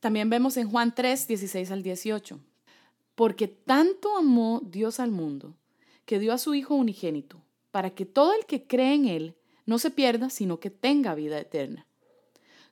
También 0.00 0.28
vemos 0.30 0.56
en 0.56 0.70
Juan 0.70 0.94
3, 0.94 1.28
16 1.28 1.70
al 1.70 1.82
18. 1.82 2.38
Porque 3.14 3.48
tanto 3.48 4.16
amó 4.16 4.60
Dios 4.64 5.00
al 5.00 5.10
mundo, 5.10 5.54
que 6.04 6.18
dio 6.18 6.32
a 6.32 6.38
su 6.38 6.54
Hijo 6.54 6.74
unigénito, 6.74 7.40
para 7.70 7.90
que 7.90 8.04
todo 8.04 8.34
el 8.34 8.44
que 8.46 8.66
cree 8.66 8.94
en 8.94 9.06
Él 9.06 9.34
no 9.66 9.78
se 9.78 9.90
pierda, 9.90 10.30
sino 10.30 10.60
que 10.60 10.70
tenga 10.70 11.14
vida 11.14 11.38
eterna. 11.38 11.86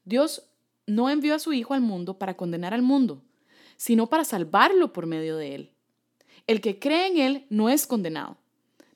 Dios 0.04 0.48
no 0.86 1.10
envió 1.10 1.34
a 1.34 1.38
su 1.38 1.52
Hijo 1.52 1.74
al 1.74 1.80
mundo 1.80 2.18
para 2.18 2.36
condenar 2.36 2.74
al 2.74 2.82
mundo, 2.82 3.22
sino 3.76 4.08
para 4.08 4.24
salvarlo 4.24 4.92
por 4.92 5.06
medio 5.06 5.36
de 5.36 5.54
Él. 5.54 5.70
El 6.46 6.60
que 6.60 6.78
cree 6.78 7.06
en 7.06 7.18
Él 7.18 7.46
no 7.50 7.68
es 7.68 7.86
condenado, 7.86 8.36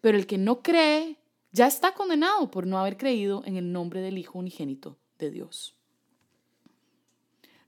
pero 0.00 0.18
el 0.18 0.26
que 0.26 0.38
no 0.38 0.62
cree 0.62 1.16
ya 1.52 1.66
está 1.66 1.94
condenado 1.94 2.50
por 2.50 2.66
no 2.66 2.78
haber 2.78 2.96
creído 2.96 3.42
en 3.46 3.56
el 3.56 3.72
nombre 3.72 4.00
del 4.00 4.18
Hijo 4.18 4.38
unigénito 4.38 4.96
de 5.18 5.30
Dios. 5.30 5.74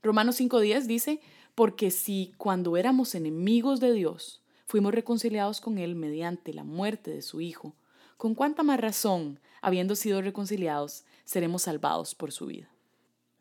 Romanos 0.01 0.39
5.10 0.39 0.83
dice, 0.83 1.21
porque 1.55 1.91
si 1.91 2.33
cuando 2.37 2.77
éramos 2.77 3.15
enemigos 3.15 3.79
de 3.79 3.91
Dios 3.91 4.41
fuimos 4.65 4.93
reconciliados 4.93 5.59
con 5.59 5.77
Él 5.77 5.95
mediante 5.95 6.53
la 6.53 6.63
muerte 6.63 7.11
de 7.11 7.21
su 7.21 7.41
Hijo, 7.41 7.75
con 8.15 8.35
cuánta 8.35 8.63
más 8.63 8.79
razón, 8.79 9.39
habiendo 9.61 9.95
sido 9.95 10.21
reconciliados, 10.21 11.03
seremos 11.25 11.63
salvados 11.63 12.15
por 12.15 12.31
su 12.31 12.45
vida. 12.45 12.69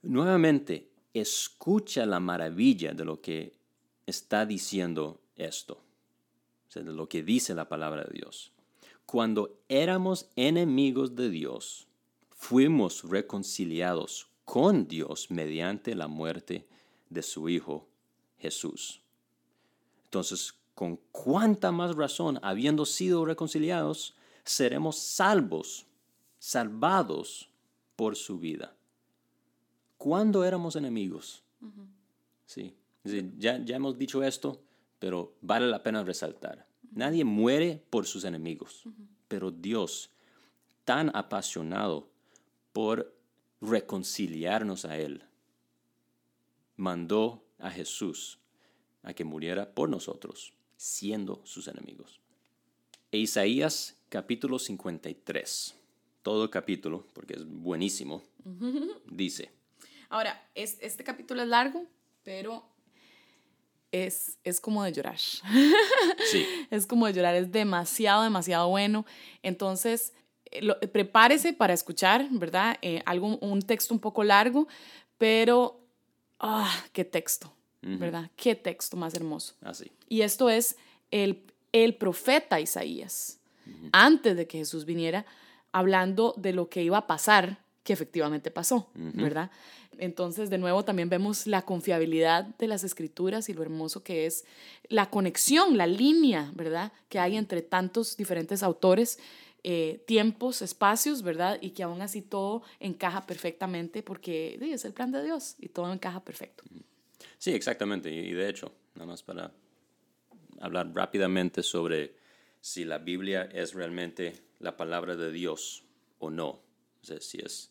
Nuevamente, 0.08 0.88
escucha 1.14 2.04
la 2.06 2.18
maravilla 2.20 2.92
de 2.92 3.04
lo 3.04 3.20
que 3.20 3.54
está 4.06 4.44
diciendo 4.44 5.20
esto, 5.36 5.80
de 6.74 6.82
lo 6.84 7.08
que 7.08 7.22
dice 7.22 7.54
la 7.54 7.68
palabra 7.68 8.04
de 8.04 8.14
Dios 8.14 8.52
cuando 9.08 9.58
éramos 9.70 10.28
enemigos 10.36 11.16
de 11.16 11.30
Dios, 11.30 11.88
fuimos 12.28 13.04
reconciliados 13.04 14.28
con 14.44 14.86
Dios 14.86 15.30
mediante 15.30 15.94
la 15.94 16.08
muerte 16.08 16.68
de 17.08 17.22
su 17.22 17.48
Hijo 17.48 17.88
Jesús. 18.36 19.00
Entonces, 20.04 20.52
con 20.74 21.00
cuánta 21.10 21.72
más 21.72 21.96
razón, 21.96 22.38
habiendo 22.42 22.84
sido 22.84 23.24
reconciliados, 23.24 24.14
seremos 24.44 24.98
salvos, 24.98 25.86
salvados 26.38 27.48
por 27.96 28.14
su 28.14 28.38
vida. 28.38 28.76
¿Cuándo 29.98 30.44
éramos 30.44 30.76
enemigos? 30.76 31.42
Sí, 32.46 32.74
ya, 33.04 33.62
ya 33.62 33.76
hemos 33.76 33.98
dicho 33.98 34.22
esto, 34.22 34.62
pero 35.00 35.34
vale 35.40 35.66
la 35.66 35.82
pena 35.82 36.04
resaltar. 36.04 36.66
Nadie 36.92 37.24
muere 37.24 37.84
por 37.90 38.06
sus 38.06 38.24
enemigos, 38.24 38.84
pero 39.26 39.50
Dios, 39.50 40.10
tan 40.84 41.14
apasionado 41.14 42.08
por 42.72 43.14
reconciliarnos 43.60 44.84
a 44.84 44.96
Él, 44.96 45.24
mandó 46.76 47.44
a 47.58 47.70
Jesús 47.70 48.38
a 49.02 49.12
que 49.12 49.24
muriera 49.24 49.74
por 49.74 49.88
nosotros, 49.88 50.54
siendo 50.76 51.42
sus 51.44 51.66
enemigos. 51.66 52.20
E 53.10 53.18
Isaías 53.18 53.96
capítulo 54.08 54.60
53, 54.60 55.74
todo 56.22 56.44
el 56.44 56.50
capítulo, 56.50 57.04
porque 57.14 57.34
es 57.34 57.44
buenísimo, 57.44 58.22
dice. 59.10 59.57
Ahora, 60.08 60.42
este 60.54 61.04
capítulo 61.04 61.42
es 61.42 61.48
largo, 61.48 61.84
pero 62.22 62.64
es, 63.92 64.60
como 64.60 64.84
de 64.84 64.92
llorar. 64.92 65.18
Sí. 66.30 66.46
es 66.70 66.86
como 66.86 67.06
de 67.06 67.12
llorar, 67.14 67.34
es 67.34 67.50
demasiado, 67.52 68.22
demasiado 68.22 68.68
bueno. 68.68 69.06
Entonces, 69.42 70.12
eh, 70.46 70.66
prepárese 70.88 71.52
para 71.52 71.72
escuchar, 71.72 72.26
¿verdad? 72.30 72.76
Eh, 72.82 73.02
algo, 73.06 73.38
un 73.38 73.62
texto 73.62 73.94
un 73.94 74.00
poco 74.00 74.24
largo, 74.24 74.66
pero, 75.16 75.80
ah, 76.38 76.74
qué 76.92 77.04
texto, 77.04 77.52
¿verdad? 77.82 78.30
Qué 78.36 78.54
texto 78.54 78.96
más 78.96 79.14
hermoso. 79.14 79.54
Así. 79.62 79.90
Ah, 79.90 80.04
y 80.08 80.22
esto 80.22 80.50
es 80.50 80.76
el, 81.10 81.42
el 81.72 81.94
profeta 81.94 82.60
Isaías, 82.60 83.40
antes 83.92 84.36
de 84.36 84.46
que 84.46 84.58
Jesús 84.58 84.84
viniera, 84.84 85.26
hablando 85.72 86.34
de 86.36 86.52
lo 86.52 86.68
que 86.68 86.82
iba 86.82 86.98
a 86.98 87.06
pasar, 87.06 87.62
que 87.84 87.92
efectivamente 87.92 88.50
pasó, 88.50 88.90
¿verdad? 88.94 89.50
Entonces, 89.98 90.50
de 90.50 90.58
nuevo, 90.58 90.84
también 90.84 91.08
vemos 91.08 91.46
la 91.46 91.62
confiabilidad 91.62 92.44
de 92.56 92.68
las 92.68 92.84
escrituras 92.84 93.48
y 93.48 93.54
lo 93.54 93.62
hermoso 93.62 94.02
que 94.02 94.26
es 94.26 94.44
la 94.88 95.10
conexión, 95.10 95.76
la 95.76 95.86
línea, 95.86 96.50
¿verdad? 96.54 96.92
Que 97.08 97.18
hay 97.18 97.36
entre 97.36 97.62
tantos 97.62 98.16
diferentes 98.16 98.62
autores, 98.62 99.18
eh, 99.64 100.02
tiempos, 100.06 100.62
espacios, 100.62 101.22
¿verdad? 101.22 101.58
Y 101.60 101.70
que 101.70 101.82
aún 101.82 102.00
así 102.00 102.22
todo 102.22 102.62
encaja 102.80 103.26
perfectamente 103.26 104.02
porque 104.02 104.58
es 104.60 104.84
el 104.84 104.92
plan 104.92 105.10
de 105.10 105.22
Dios 105.22 105.56
y 105.58 105.68
todo 105.68 105.92
encaja 105.92 106.24
perfecto. 106.24 106.64
Sí, 107.38 107.52
exactamente. 107.52 108.10
Y 108.10 108.32
de 108.32 108.48
hecho, 108.48 108.72
nada 108.94 109.06
más 109.06 109.22
para 109.22 109.52
hablar 110.60 110.92
rápidamente 110.94 111.62
sobre 111.62 112.14
si 112.60 112.84
la 112.84 112.98
Biblia 112.98 113.48
es 113.52 113.74
realmente 113.74 114.42
la 114.58 114.76
palabra 114.76 115.16
de 115.16 115.32
Dios 115.32 115.84
o 116.18 116.30
no. 116.30 116.48
O 116.48 117.04
sea, 117.04 117.20
si, 117.20 117.38
es, 117.38 117.70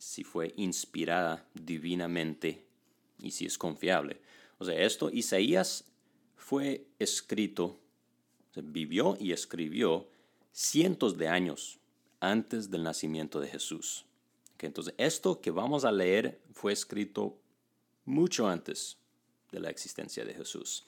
si 0.00 0.24
fue 0.24 0.54
inspirada 0.56 1.46
divinamente 1.52 2.64
y 3.18 3.32
si 3.32 3.44
es 3.44 3.58
confiable. 3.58 4.18
O 4.58 4.64
sea, 4.64 4.74
esto, 4.80 5.10
Isaías 5.10 5.84
fue 6.36 6.86
escrito, 6.98 7.78
vivió 8.56 9.18
y 9.20 9.32
escribió 9.32 10.08
cientos 10.52 11.18
de 11.18 11.28
años 11.28 11.78
antes 12.18 12.70
del 12.70 12.82
nacimiento 12.82 13.40
de 13.40 13.48
Jesús. 13.48 14.06
entonces, 14.58 14.94
esto 14.96 15.42
que 15.42 15.50
vamos 15.50 15.84
a 15.84 15.92
leer 15.92 16.40
fue 16.52 16.72
escrito 16.72 17.38
mucho 18.06 18.48
antes 18.48 18.96
de 19.52 19.60
la 19.60 19.68
existencia 19.68 20.24
de 20.24 20.32
Jesús. 20.32 20.86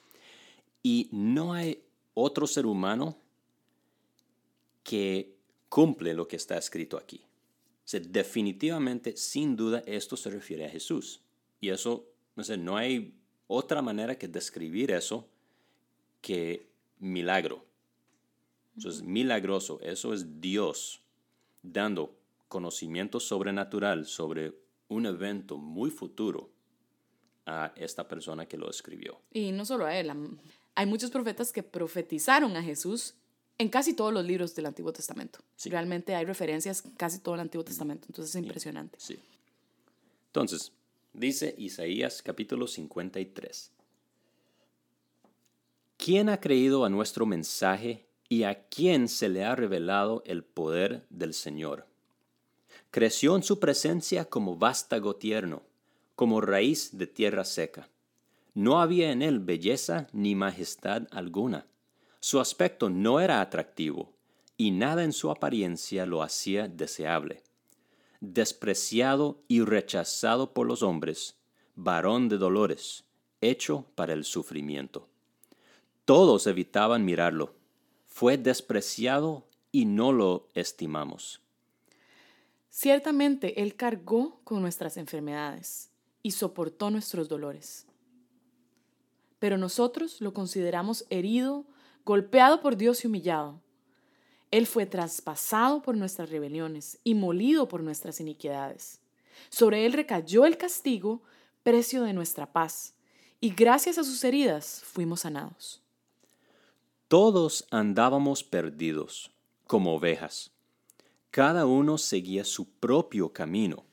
Y 0.81 1.07
no 1.11 1.53
hay 1.53 1.83
otro 2.15 2.47
ser 2.47 2.65
humano 2.65 3.15
que 4.83 5.35
cumple 5.69 6.15
lo 6.15 6.27
que 6.27 6.35
está 6.35 6.57
escrito 6.57 6.97
aquí. 6.97 7.21
Definitivamente, 7.99 9.15
sin 9.17 9.55
duda, 9.55 9.83
esto 9.85 10.17
se 10.17 10.29
refiere 10.29 10.65
a 10.65 10.69
Jesús. 10.69 11.21
Y 11.59 11.69
eso, 11.69 12.07
no 12.35 12.43
sé, 12.43 12.57
no 12.57 12.77
hay 12.77 13.15
otra 13.47 13.81
manera 13.81 14.17
que 14.17 14.27
describir 14.27 14.91
eso 14.91 15.27
que 16.21 16.69
milagro. 16.99 17.65
Eso 18.77 18.89
es 18.89 19.01
milagroso, 19.03 19.79
eso 19.81 20.13
es 20.13 20.41
Dios 20.41 21.01
dando 21.61 22.17
conocimiento 22.47 23.19
sobrenatural 23.19 24.05
sobre 24.05 24.53
un 24.87 25.05
evento 25.05 25.57
muy 25.57 25.89
futuro 25.89 26.51
a 27.45 27.73
esta 27.75 28.07
persona 28.07 28.45
que 28.45 28.57
lo 28.57 28.69
escribió. 28.69 29.21
Y 29.31 29.51
no 29.51 29.65
solo 29.65 29.85
a 29.85 29.97
él, 29.97 30.11
hay 30.75 30.85
muchos 30.85 31.11
profetas 31.11 31.51
que 31.51 31.63
profetizaron 31.63 32.55
a 32.55 32.63
Jesús 32.63 33.15
en 33.57 33.69
casi 33.69 33.93
todos 33.93 34.13
los 34.13 34.25
libros 34.25 34.55
del 34.55 34.65
Antiguo 34.65 34.91
Testamento. 34.91 35.39
Realmente 35.65 36.15
hay 36.15 36.25
referencias 36.25 36.83
en 36.85 36.91
casi 36.91 37.19
todo 37.19 37.35
el 37.35 37.41
Antiguo 37.41 37.63
Testamento, 37.63 38.07
entonces 38.09 38.35
es 38.35 38.41
impresionante. 38.41 38.97
Sí. 38.99 39.19
Entonces, 40.27 40.71
dice 41.13 41.53
Isaías 41.57 42.21
capítulo 42.21 42.67
53. 42.67 43.71
¿Quién 45.97 46.29
ha 46.29 46.39
creído 46.39 46.83
a 46.83 46.89
nuestro 46.89 47.25
mensaje 47.25 48.05
y 48.27 48.43
a 48.43 48.67
quién 48.67 49.07
se 49.07 49.29
le 49.29 49.45
ha 49.45 49.55
revelado 49.55 50.23
el 50.25 50.43
poder 50.43 51.05
del 51.09 51.33
Señor? 51.33 51.85
Creció 52.91 53.35
en 53.35 53.43
su 53.43 53.59
presencia 53.59 54.25
como 54.25 54.57
vástago 54.57 55.15
tierno, 55.15 55.63
como 56.15 56.41
raíz 56.41 56.97
de 56.97 57.07
tierra 57.07 57.45
seca. 57.45 57.89
No 58.53 58.81
había 58.81 59.11
en 59.11 59.21
él 59.21 59.39
belleza 59.39 60.07
ni 60.11 60.35
majestad 60.35 61.07
alguna 61.11 61.65
su 62.23 62.39
aspecto 62.39 62.89
no 62.89 63.19
era 63.19 63.41
atractivo, 63.41 64.13
y 64.55 64.71
nada 64.71 65.03
en 65.03 65.11
su 65.11 65.29
apariencia 65.29 66.05
lo 66.05 66.23
hacía 66.23 66.69
deseable. 66.69 67.43
Despreciado 68.21 69.41
y 69.49 69.59
rechazado 69.59 70.53
por 70.53 70.65
los 70.65 70.83
hombres, 70.83 71.35
varón 71.75 72.29
de 72.29 72.37
dolores, 72.37 73.03
hecho 73.41 73.87
para 73.95 74.13
el 74.13 74.23
sufrimiento. 74.23 75.09
Todos 76.05 76.47
evitaban 76.47 77.03
mirarlo. 77.03 77.55
Fue 78.05 78.37
despreciado 78.37 79.45
y 79.73 79.83
no 79.83 80.13
lo 80.13 80.47
estimamos. 80.53 81.41
Ciertamente 82.69 83.61
Él 83.61 83.75
cargó 83.75 84.39
con 84.45 84.61
nuestras 84.61 84.95
enfermedades 84.95 85.89
y 86.21 86.31
soportó 86.31 86.89
nuestros 86.89 87.27
dolores. 87.27 87.85
Pero 89.39 89.57
nosotros 89.57 90.21
lo 90.21 90.33
consideramos 90.33 91.05
herido, 91.09 91.65
golpeado 92.05 92.59
por 92.59 92.75
Dios 92.75 93.03
y 93.03 93.07
humillado. 93.07 93.61
Él 94.51 94.67
fue 94.67 94.85
traspasado 94.85 95.81
por 95.81 95.97
nuestras 95.97 96.29
rebeliones 96.29 96.99
y 97.03 97.15
molido 97.15 97.67
por 97.67 97.81
nuestras 97.81 98.19
iniquidades. 98.19 98.99
Sobre 99.49 99.85
él 99.85 99.93
recayó 99.93 100.45
el 100.45 100.57
castigo, 100.57 101.21
precio 101.63 102.03
de 102.03 102.13
nuestra 102.13 102.51
paz, 102.51 102.93
y 103.39 103.49
gracias 103.49 103.97
a 103.97 104.03
sus 104.03 104.23
heridas 104.23 104.81
fuimos 104.85 105.21
sanados. 105.21 105.81
Todos 107.07 107.65
andábamos 107.71 108.43
perdidos, 108.43 109.31
como 109.65 109.95
ovejas. 109.95 110.51
Cada 111.31 111.65
uno 111.65 111.97
seguía 111.97 112.45
su 112.45 112.69
propio 112.69 113.33
camino. 113.33 113.85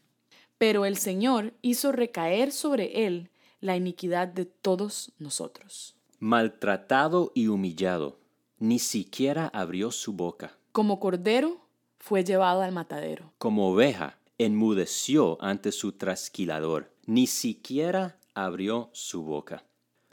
Pero 0.58 0.84
el 0.84 0.98
Señor 0.98 1.54
hizo 1.62 1.90
recaer 1.90 2.52
sobre 2.52 3.06
él 3.06 3.30
la 3.60 3.76
iniquidad 3.76 4.28
de 4.28 4.44
todos 4.44 5.12
nosotros 5.18 5.96
maltratado 6.20 7.32
y 7.34 7.48
humillado, 7.48 8.18
ni 8.58 8.78
siquiera 8.78 9.48
abrió 9.54 9.90
su 9.90 10.12
boca. 10.12 10.54
Como 10.70 11.00
cordero 11.00 11.62
fue 11.98 12.24
llevado 12.24 12.60
al 12.60 12.72
matadero. 12.72 13.32
Como 13.38 13.70
oveja, 13.70 14.18
enmudeció 14.36 15.38
ante 15.42 15.72
su 15.72 15.92
trasquilador, 15.92 16.92
ni 17.06 17.26
siquiera 17.26 18.18
abrió 18.34 18.90
su 18.92 19.22
boca. 19.22 19.64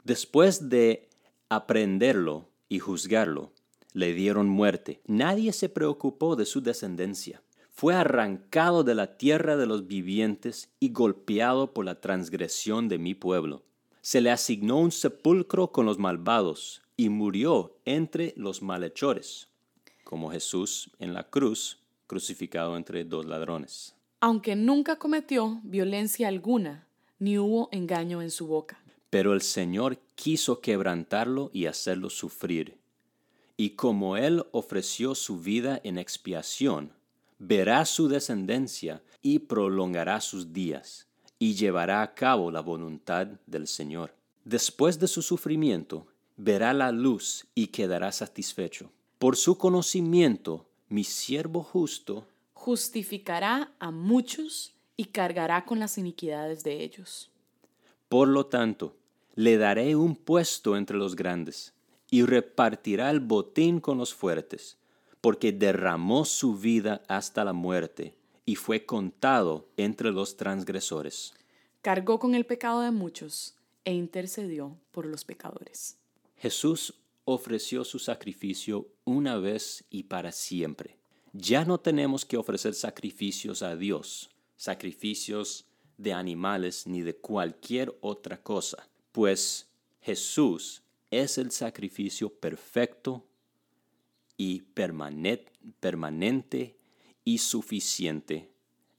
Después 0.02 0.70
de 0.70 1.10
aprenderlo 1.50 2.48
y 2.70 2.78
juzgarlo, 2.78 3.52
le 3.92 4.14
dieron 4.14 4.48
muerte. 4.48 5.02
Nadie 5.06 5.52
se 5.52 5.68
preocupó 5.68 6.36
de 6.36 6.46
su 6.46 6.62
descendencia. 6.62 7.42
Fue 7.70 7.94
arrancado 7.94 8.82
de 8.82 8.94
la 8.94 9.18
tierra 9.18 9.56
de 9.56 9.66
los 9.66 9.86
vivientes 9.86 10.70
y 10.80 10.88
golpeado 10.88 11.74
por 11.74 11.84
la 11.84 12.00
transgresión 12.00 12.88
de 12.88 12.98
mi 12.98 13.14
pueblo 13.14 13.62
se 14.08 14.22
le 14.22 14.30
asignó 14.30 14.78
un 14.78 14.90
sepulcro 14.90 15.70
con 15.70 15.84
los 15.84 15.98
malvados 15.98 16.80
y 16.96 17.10
murió 17.10 17.76
entre 17.84 18.32
los 18.38 18.62
malhechores, 18.62 19.48
como 20.02 20.30
Jesús 20.30 20.90
en 20.98 21.12
la 21.12 21.24
cruz, 21.24 21.82
crucificado 22.06 22.78
entre 22.78 23.04
dos 23.04 23.26
ladrones. 23.26 23.94
Aunque 24.20 24.56
nunca 24.56 24.96
cometió 24.96 25.60
violencia 25.62 26.28
alguna, 26.28 26.88
ni 27.18 27.36
hubo 27.36 27.68
engaño 27.70 28.22
en 28.22 28.30
su 28.30 28.46
boca. 28.46 28.82
Pero 29.10 29.34
el 29.34 29.42
Señor 29.42 29.98
quiso 30.14 30.62
quebrantarlo 30.62 31.50
y 31.52 31.66
hacerlo 31.66 32.08
sufrir. 32.08 32.78
Y 33.58 33.72
como 33.76 34.16
Él 34.16 34.46
ofreció 34.52 35.14
su 35.14 35.38
vida 35.38 35.82
en 35.84 35.98
expiación, 35.98 36.94
verá 37.38 37.84
su 37.84 38.08
descendencia 38.08 39.02
y 39.20 39.40
prolongará 39.40 40.22
sus 40.22 40.54
días 40.54 41.07
y 41.38 41.54
llevará 41.54 42.02
a 42.02 42.14
cabo 42.14 42.50
la 42.50 42.60
voluntad 42.60 43.26
del 43.46 43.66
Señor. 43.66 44.14
Después 44.44 44.98
de 44.98 45.08
su 45.08 45.22
sufrimiento, 45.22 46.06
verá 46.36 46.72
la 46.72 46.90
luz 46.90 47.46
y 47.54 47.68
quedará 47.68 48.12
satisfecho. 48.12 48.90
Por 49.18 49.36
su 49.36 49.58
conocimiento, 49.58 50.66
mi 50.88 51.04
siervo 51.04 51.62
justo 51.62 52.26
justificará 52.54 53.72
a 53.78 53.90
muchos 53.90 54.74
y 54.96 55.06
cargará 55.06 55.64
con 55.64 55.78
las 55.78 55.98
iniquidades 55.98 56.64
de 56.64 56.82
ellos. 56.82 57.30
Por 58.08 58.28
lo 58.28 58.46
tanto, 58.46 58.96
le 59.34 59.58
daré 59.58 59.94
un 59.94 60.16
puesto 60.16 60.76
entre 60.76 60.96
los 60.96 61.14
grandes, 61.14 61.72
y 62.10 62.24
repartirá 62.24 63.10
el 63.10 63.20
botín 63.20 63.80
con 63.80 63.98
los 63.98 64.14
fuertes, 64.14 64.78
porque 65.20 65.52
derramó 65.52 66.24
su 66.24 66.56
vida 66.56 67.02
hasta 67.06 67.44
la 67.44 67.52
muerte 67.52 68.17
y 68.48 68.54
fue 68.54 68.86
contado 68.86 69.68
entre 69.76 70.10
los 70.10 70.38
transgresores. 70.38 71.34
Cargó 71.82 72.18
con 72.18 72.34
el 72.34 72.46
pecado 72.46 72.80
de 72.80 72.90
muchos 72.90 73.58
e 73.84 73.92
intercedió 73.92 74.80
por 74.90 75.04
los 75.04 75.26
pecadores. 75.26 75.98
Jesús 76.34 76.94
ofreció 77.26 77.84
su 77.84 77.98
sacrificio 77.98 78.88
una 79.04 79.36
vez 79.36 79.84
y 79.90 80.04
para 80.04 80.32
siempre. 80.32 80.96
Ya 81.34 81.66
no 81.66 81.78
tenemos 81.78 82.24
que 82.24 82.38
ofrecer 82.38 82.72
sacrificios 82.72 83.60
a 83.60 83.76
Dios, 83.76 84.30
sacrificios 84.56 85.66
de 85.98 86.14
animales 86.14 86.86
ni 86.86 87.02
de 87.02 87.18
cualquier 87.18 87.98
otra 88.00 88.42
cosa, 88.42 88.88
pues 89.12 89.68
Jesús 90.00 90.84
es 91.10 91.36
el 91.36 91.50
sacrificio 91.50 92.32
perfecto 92.32 93.26
y 94.38 94.62
permanente 94.62 95.52
y 97.28 97.36
suficiente, 97.36 98.48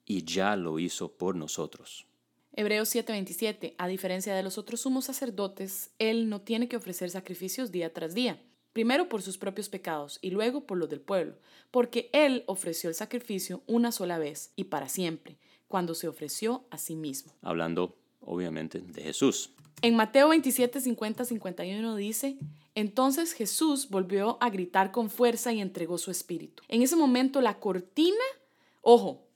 y 0.05 0.23
ya 0.23 0.55
lo 0.55 0.77
hizo 0.77 1.17
por 1.17 1.35
nosotros. 1.35 2.05
Hebreos 2.53 2.87
7:27, 2.93 3.73
a 3.79 3.87
diferencia 3.87 4.35
de 4.35 4.43
los 4.43 4.59
otros 4.59 4.81
sumos 4.81 5.05
sacerdotes, 5.05 5.89
Él 5.97 6.29
no 6.29 6.39
tiene 6.41 6.67
que 6.67 6.75
ofrecer 6.75 7.09
sacrificios 7.09 7.71
día 7.71 7.91
tras 7.91 8.13
día, 8.13 8.39
primero 8.71 9.09
por 9.09 9.23
sus 9.23 9.39
propios 9.39 9.67
pecados 9.67 10.19
y 10.21 10.29
luego 10.29 10.67
por 10.67 10.77
los 10.77 10.89
del 10.89 11.01
pueblo, 11.01 11.39
porque 11.71 12.11
Él 12.13 12.43
ofreció 12.45 12.91
el 12.91 12.95
sacrificio 12.95 13.63
una 13.65 13.91
sola 13.91 14.19
vez 14.19 14.53
y 14.55 14.65
para 14.65 14.89
siempre, 14.89 15.39
cuando 15.67 15.95
se 15.95 16.07
ofreció 16.07 16.67
a 16.69 16.77
sí 16.77 16.95
mismo. 16.95 17.33
Hablando, 17.41 17.97
obviamente, 18.21 18.79
de 18.79 19.01
Jesús. 19.01 19.53
En 19.81 19.95
Mateo 19.95 20.29
27, 20.29 20.81
50, 20.81 21.25
51 21.25 21.95
dice, 21.95 22.37
entonces 22.79 23.33
Jesús 23.33 23.89
volvió 23.89 24.37
a 24.41 24.49
gritar 24.49 24.91
con 24.91 25.09
fuerza 25.09 25.51
y 25.51 25.61
entregó 25.61 25.97
su 25.97 26.11
espíritu. 26.11 26.63
En 26.67 26.81
ese 26.81 26.95
momento 26.95 27.41
la 27.41 27.59
cortina, 27.59 28.23
ojo, 28.81 29.27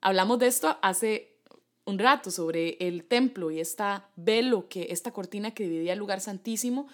hablamos 0.00 0.38
de 0.38 0.46
esto 0.46 0.76
hace 0.82 1.38
un 1.86 1.98
rato 1.98 2.30
sobre 2.30 2.76
el 2.78 3.04
templo 3.04 3.50
y 3.50 3.58
esta 3.58 4.10
velo 4.16 4.68
que 4.68 4.88
esta 4.90 5.12
cortina 5.12 5.52
que 5.52 5.64
dividía 5.64 5.94
el 5.94 5.98
lugar 5.98 6.20
santísimo, 6.20 6.88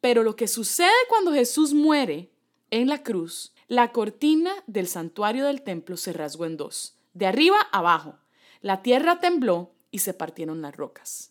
Pero 0.00 0.22
lo 0.22 0.34
que 0.34 0.48
sucede 0.48 0.88
cuando 1.10 1.34
Jesús 1.34 1.74
muere 1.74 2.30
en 2.70 2.88
la 2.88 3.02
cruz, 3.02 3.52
la 3.68 3.92
cortina 3.92 4.50
del 4.66 4.86
santuario 4.86 5.44
del 5.44 5.60
templo 5.60 5.98
se 5.98 6.14
rasgó 6.14 6.46
en 6.46 6.56
dos, 6.56 6.96
de 7.12 7.26
arriba 7.26 7.58
abajo. 7.70 8.16
La 8.62 8.80
tierra 8.80 9.20
tembló 9.20 9.72
y 9.90 9.98
se 9.98 10.14
partieron 10.14 10.62
las 10.62 10.74
rocas 10.74 11.29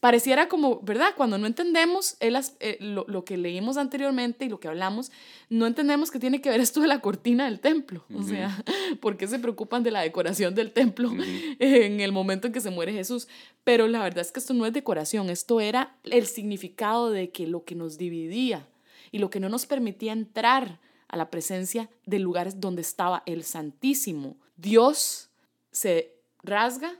pareciera 0.00 0.48
como, 0.48 0.80
¿verdad? 0.80 1.12
Cuando 1.14 1.36
no 1.36 1.46
entendemos 1.46 2.16
eh, 2.20 2.78
lo, 2.80 3.24
que 3.24 3.36
leímos 3.36 3.76
anteriormente 3.76 4.46
y 4.46 4.48
lo 4.48 4.58
que 4.58 4.68
hablamos, 4.68 5.12
no 5.50 5.66
entendemos 5.66 6.10
que 6.10 6.18
tiene 6.18 6.40
que 6.40 6.48
ver 6.48 6.60
esto 6.60 6.80
de 6.80 6.88
la 6.88 7.00
cortina 7.00 7.44
del 7.44 7.60
templo. 7.60 8.04
O 8.14 8.22
sea, 8.22 8.64
¿por 9.00 9.18
qué 9.18 9.28
se 9.28 9.38
preocupan 9.38 9.82
de 9.82 9.90
la 9.90 10.00
decoración 10.00 10.54
del 10.54 10.72
templo 10.72 11.12
en 11.58 12.00
el 12.00 12.12
momento 12.12 12.46
en 12.46 12.54
que 12.54 12.62
se 12.62 12.70
muere 12.70 12.94
Jesús? 12.94 13.28
Pero 13.62 13.88
la 13.88 14.02
verdad 14.02 14.22
es 14.22 14.32
que 14.32 14.40
esto 14.40 14.54
no 14.54 14.64
es 14.64 14.72
decoración, 14.72 15.28
esto 15.28 15.60
era 15.60 15.94
el 16.04 16.26
significado 16.26 17.10
de 17.10 17.30
que 17.30 17.46
lo 17.46 17.64
que 17.64 17.74
nos 17.74 17.98
dividía 17.98 18.66
y 19.12 19.18
lo 19.18 19.28
que 19.28 19.40
no 19.40 19.50
nos 19.50 19.66
permitía 19.66 20.12
entrar 20.12 20.80
a 21.08 21.16
la 21.16 21.28
presencia 21.28 21.90
de 22.06 22.20
lugares 22.20 22.60
donde 22.60 22.80
estaba 22.80 23.22
el 23.26 23.44
Santísimo. 23.44 24.38
Dios 24.56 25.28
se 25.72 26.14
rasga 26.42 26.98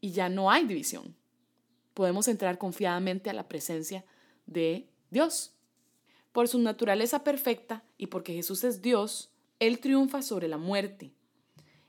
y 0.00 0.10
ya 0.10 0.28
no 0.28 0.50
hay 0.50 0.66
división 0.66 1.14
podemos 1.94 2.28
entrar 2.28 2.58
confiadamente 2.58 3.30
a 3.30 3.32
la 3.32 3.48
presencia 3.48 4.04
de 4.46 4.88
Dios. 5.10 5.54
Por 6.32 6.48
su 6.48 6.58
naturaleza 6.58 7.22
perfecta 7.22 7.84
y 7.96 8.08
porque 8.08 8.34
Jesús 8.34 8.64
es 8.64 8.82
Dios, 8.82 9.30
Él 9.60 9.78
triunfa 9.78 10.20
sobre 10.20 10.48
la 10.48 10.58
muerte. 10.58 11.12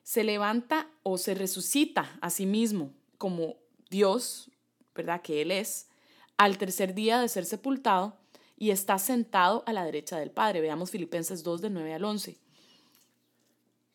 Se 0.03 0.23
levanta 0.23 0.87
o 1.01 1.17
se 1.17 1.33
resucita 1.33 2.17
a 2.21 2.29
sí 2.29 2.45
mismo 2.45 2.93
como 3.17 3.57
Dios, 3.89 4.51
¿verdad? 4.93 5.23
Que 5.23 5.41
Él 5.41 5.49
es, 5.49 5.89
al 6.37 6.59
tercer 6.59 6.93
día 6.93 7.19
de 7.19 7.27
ser 7.27 7.45
sepultado 7.45 8.17
y 8.57 8.69
está 8.69 8.99
sentado 8.99 9.63
a 9.65 9.73
la 9.73 9.83
derecha 9.83 10.19
del 10.19 10.29
Padre. 10.29 10.61
Veamos 10.61 10.91
Filipenses 10.91 11.43
2 11.43 11.61
del 11.61 11.73
9 11.73 11.95
al 11.95 12.05
11. 12.05 12.37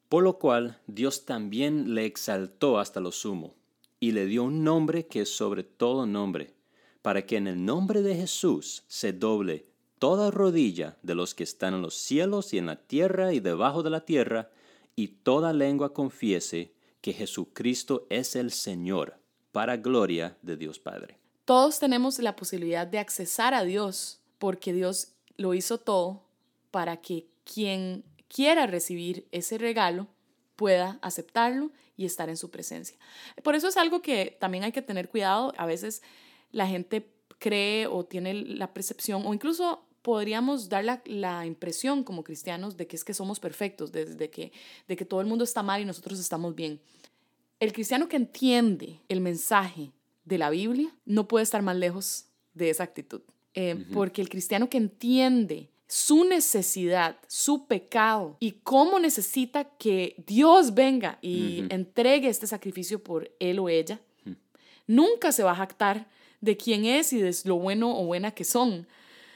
Por 0.09 0.25
lo 0.25 0.41
cual 0.41 0.81
Dios 0.89 1.25
también 1.25 1.95
le 1.95 2.05
exaltó 2.05 2.81
hasta 2.81 2.99
lo 2.99 3.13
sumo 3.13 3.55
y 4.01 4.13
le 4.13 4.25
dio 4.27 4.45
un 4.45 4.65
nombre 4.65 5.07
que 5.07 5.21
es 5.21 5.37
sobre 5.37 5.63
todo 5.63 6.07
nombre, 6.07 6.55
para 7.03 7.27
que 7.27 7.37
en 7.37 7.47
el 7.47 7.65
nombre 7.65 8.03
de 8.03 8.17
Jesús 8.17 8.83
se 8.89 9.13
doble 9.13 9.67
toda 9.99 10.31
rodilla 10.31 10.97
de 11.03 11.15
los 11.15 11.35
que 11.35 11.45
están 11.45 11.75
en 11.75 11.83
los 11.83 11.95
cielos 11.95 12.55
y 12.55 12.59
en 12.59 12.67
la 12.67 12.77
tierra 12.77 13.35
y 13.35 13.41
debajo 13.41 13.83
de 13.83 13.91
la 13.91 14.05
tierra, 14.07 14.51
y 14.97 15.09
toda 15.09 15.53
lengua 15.53 15.93
confiese 15.93 16.73
que 17.03 17.13
Jesucristo 17.13 18.07
es 18.11 18.35
el 18.35 18.51
Señor, 18.51 19.19
para 19.53 19.77
gloria 19.77 20.37
de 20.43 20.57
Dios 20.57 20.79
Padre. 20.79 21.19
Todos 21.45 21.79
tenemos 21.79 22.19
la 22.19 22.37
posibilidad 22.37 22.87
de 22.87 22.99
accesar 22.99 23.55
a 23.55 23.65
Dios, 23.65 24.21
porque 24.39 24.73
Dios 24.73 25.13
lo 25.37 25.55
hizo 25.55 25.79
todo 25.79 26.23
para 26.71 26.99
que 26.99 27.27
quien 27.45 28.05
quiera 28.29 28.67
recibir 28.67 29.27
ese 29.33 29.59
regalo 29.59 30.07
pueda 30.61 30.99
aceptarlo 31.01 31.71
y 31.97 32.05
estar 32.05 32.29
en 32.29 32.37
su 32.37 32.51
presencia. 32.51 32.99
Por 33.43 33.55
eso 33.55 33.67
es 33.67 33.79
algo 33.79 34.03
que 34.03 34.37
también 34.39 34.63
hay 34.63 34.73
que 34.73 34.83
tener 34.83 35.09
cuidado. 35.09 35.55
A 35.57 35.65
veces 35.65 36.03
la 36.53 36.67
gente 36.67 37.11
cree 37.39 37.87
o 37.87 38.05
tiene 38.05 38.35
la 38.35 38.75
percepción 38.75 39.23
o 39.25 39.33
incluso 39.33 39.87
podríamos 40.03 40.69
dar 40.69 41.01
la, 41.07 41.47
impresión 41.47 42.05
como 42.05 42.25
cristianos 42.25 42.77
de 42.77 42.87
que 42.87 42.97
es 42.97 43.05
que 43.05 43.15
somos 43.15 43.41
perfectos, 43.41 43.91
de, 43.91 44.29
que, 44.29 44.53
de 44.87 44.97
que 44.97 45.07
todo 45.07 45.23
el 45.23 45.27
mundo 45.27 45.45
está 45.45 45.63
mal 45.63 45.81
y 45.81 45.87
nosotros 45.87 46.21
estamos 46.21 46.55
bien. 46.55 46.79
El 47.59 47.73
cristiano 47.73 48.07
que 48.07 48.17
entiende 48.17 49.01
el 49.09 49.23
mensaje 49.23 49.93
de 50.27 50.37
la 50.37 50.51
Biblia 50.51 50.95
no 51.07 51.27
puede 51.27 51.45
estar 51.45 51.63
más 51.63 51.77
lejos 51.77 52.27
de 52.53 52.69
esa 52.69 52.83
actitud. 52.83 53.23
Eh, 53.55 53.87
porque 53.95 54.21
el 54.21 54.29
cristiano 54.29 54.69
que 54.69 54.77
entiende 54.77 55.71
su 55.91 56.23
necesidad, 56.25 57.17
su 57.27 57.67
pecado 57.67 58.37
y 58.39 58.53
cómo 58.63 59.01
necesita 59.01 59.65
que 59.65 60.15
Dios 60.25 60.73
venga 60.73 61.19
y 61.21 61.65
entregue 61.69 62.29
este 62.29 62.47
sacrificio 62.47 63.03
por 63.03 63.29
él 63.41 63.59
o 63.59 63.69
ella, 63.69 64.01
nunca 64.87 65.33
se 65.33 65.43
va 65.43 65.51
a 65.51 65.57
jactar 65.57 66.07
de 66.41 66.57
quién 66.57 66.85
es 66.85 67.13
y 67.13 67.21
de 67.21 67.35
lo 67.43 67.57
bueno 67.57 67.91
o 67.99 68.05
buena 68.05 68.31
que 68.31 68.45
son. 68.45 68.87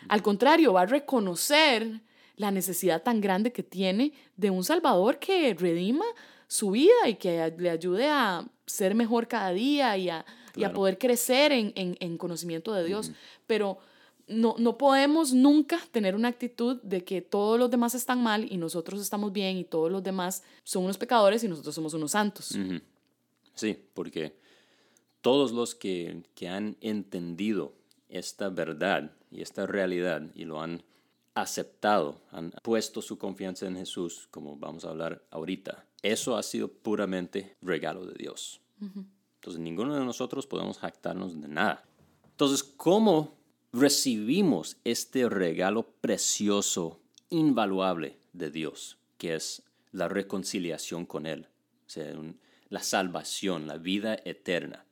Al 0.07 0.23
contrario, 0.23 0.73
va 0.73 0.83
a 0.83 0.87
reconocer 0.87 2.01
la 2.37 2.53
necesidad 2.53 3.03
tan 3.03 3.21
grande 3.21 3.51
que 3.51 3.65
tiene 3.65 4.13
de 4.37 4.51
un 4.51 4.63
Salvador 4.63 5.19
que 5.19 5.55
redima 5.55 6.05
su 6.47 6.71
vida 6.71 7.09
y 7.09 7.17
que 7.17 7.53
le 7.59 7.71
ayude 7.71 8.09
a 8.09 8.47
ser 8.65 8.95
mejor 8.95 9.27
cada 9.27 9.51
día 9.51 9.97
y 9.97 10.09
a, 10.09 10.25
poder 10.73 10.99
crecer 10.99 11.51
en, 11.51 12.17
conocimiento 12.17 12.73
de 12.73 12.85
Dios. 12.85 13.11
Pero 13.49 13.79
no, 14.27 14.57
no 14.59 14.79
podemos 14.79 15.33
nunca 15.33 15.79
tener 15.91 16.15
una 16.15 16.29
actitud 16.29 16.81
de 16.83 17.05
que 17.05 17.21
todos 17.21 17.59
los 17.59 17.71
demás 17.71 17.95
están 17.95 18.23
mal 18.23 18.51
y 18.51 18.57
nosotros 18.57 19.01
estamos 19.01 19.33
bien 19.33 19.57
y 19.57 19.65
todos 19.65 19.91
los 19.91 20.03
demás 20.03 20.43
son 20.63 20.85
unos 20.85 20.99
pecadores 20.99 21.45
y 21.45 21.49
nosotros 21.49 21.75
somos 21.75 21.95
unos 21.95 22.13
santos. 22.13 22.57
Sí, 23.55 23.79
porque 23.93 24.37
todos 25.21 25.53
los 25.53 25.75
que, 25.75 26.23
que 26.35 26.49
han 26.49 26.77
entendido 26.81 27.75
esta 28.09 28.49
verdad 28.49 29.13
y 29.31 29.43
esta 29.43 29.67
realidad 29.67 30.23
y 30.35 30.45
lo 30.45 30.61
han 30.61 30.83
aceptado, 31.35 32.21
han 32.31 32.53
puesto 32.63 33.03
su 33.03 33.19
confianza 33.19 33.67
en 33.67 33.77
Jesús, 33.77 34.29
como 34.31 34.57
vamos 34.57 34.85
a 34.85 34.91
hablar 34.91 35.25
ahorita, 35.31 35.85
eso 36.03 36.37
ha 36.37 36.43
sido 36.43 36.69
puramente 36.69 37.57
regalo 37.61 38.07
de 38.07 38.15
Dios. 38.15 38.61
Entonces, 38.81 39.61
ninguno 39.61 39.95
de 39.95 40.05
nosotros 40.05 40.47
podemos 40.47 40.79
jactarnos 40.79 41.41
de 41.41 41.49
nada. 41.49 41.85
Entonces, 42.25 42.63
¿cómo 42.63 43.35
recibimos 43.75 44.77
este 44.85 45.29
regalo 45.29 45.89
precioso, 46.01 47.01
invaluable 47.29 48.19
de 48.33 48.53
Dios, 48.53 48.99
que 49.19 49.35
es 49.35 49.65
la 49.91 50.07
reconciliación 50.09 51.05
con 51.07 51.27
Él, 51.27 51.49
la 52.69 52.81
salvación, 52.81 53.67
la 53.67 53.77
vida 53.77 54.17
eterna. 54.25 54.87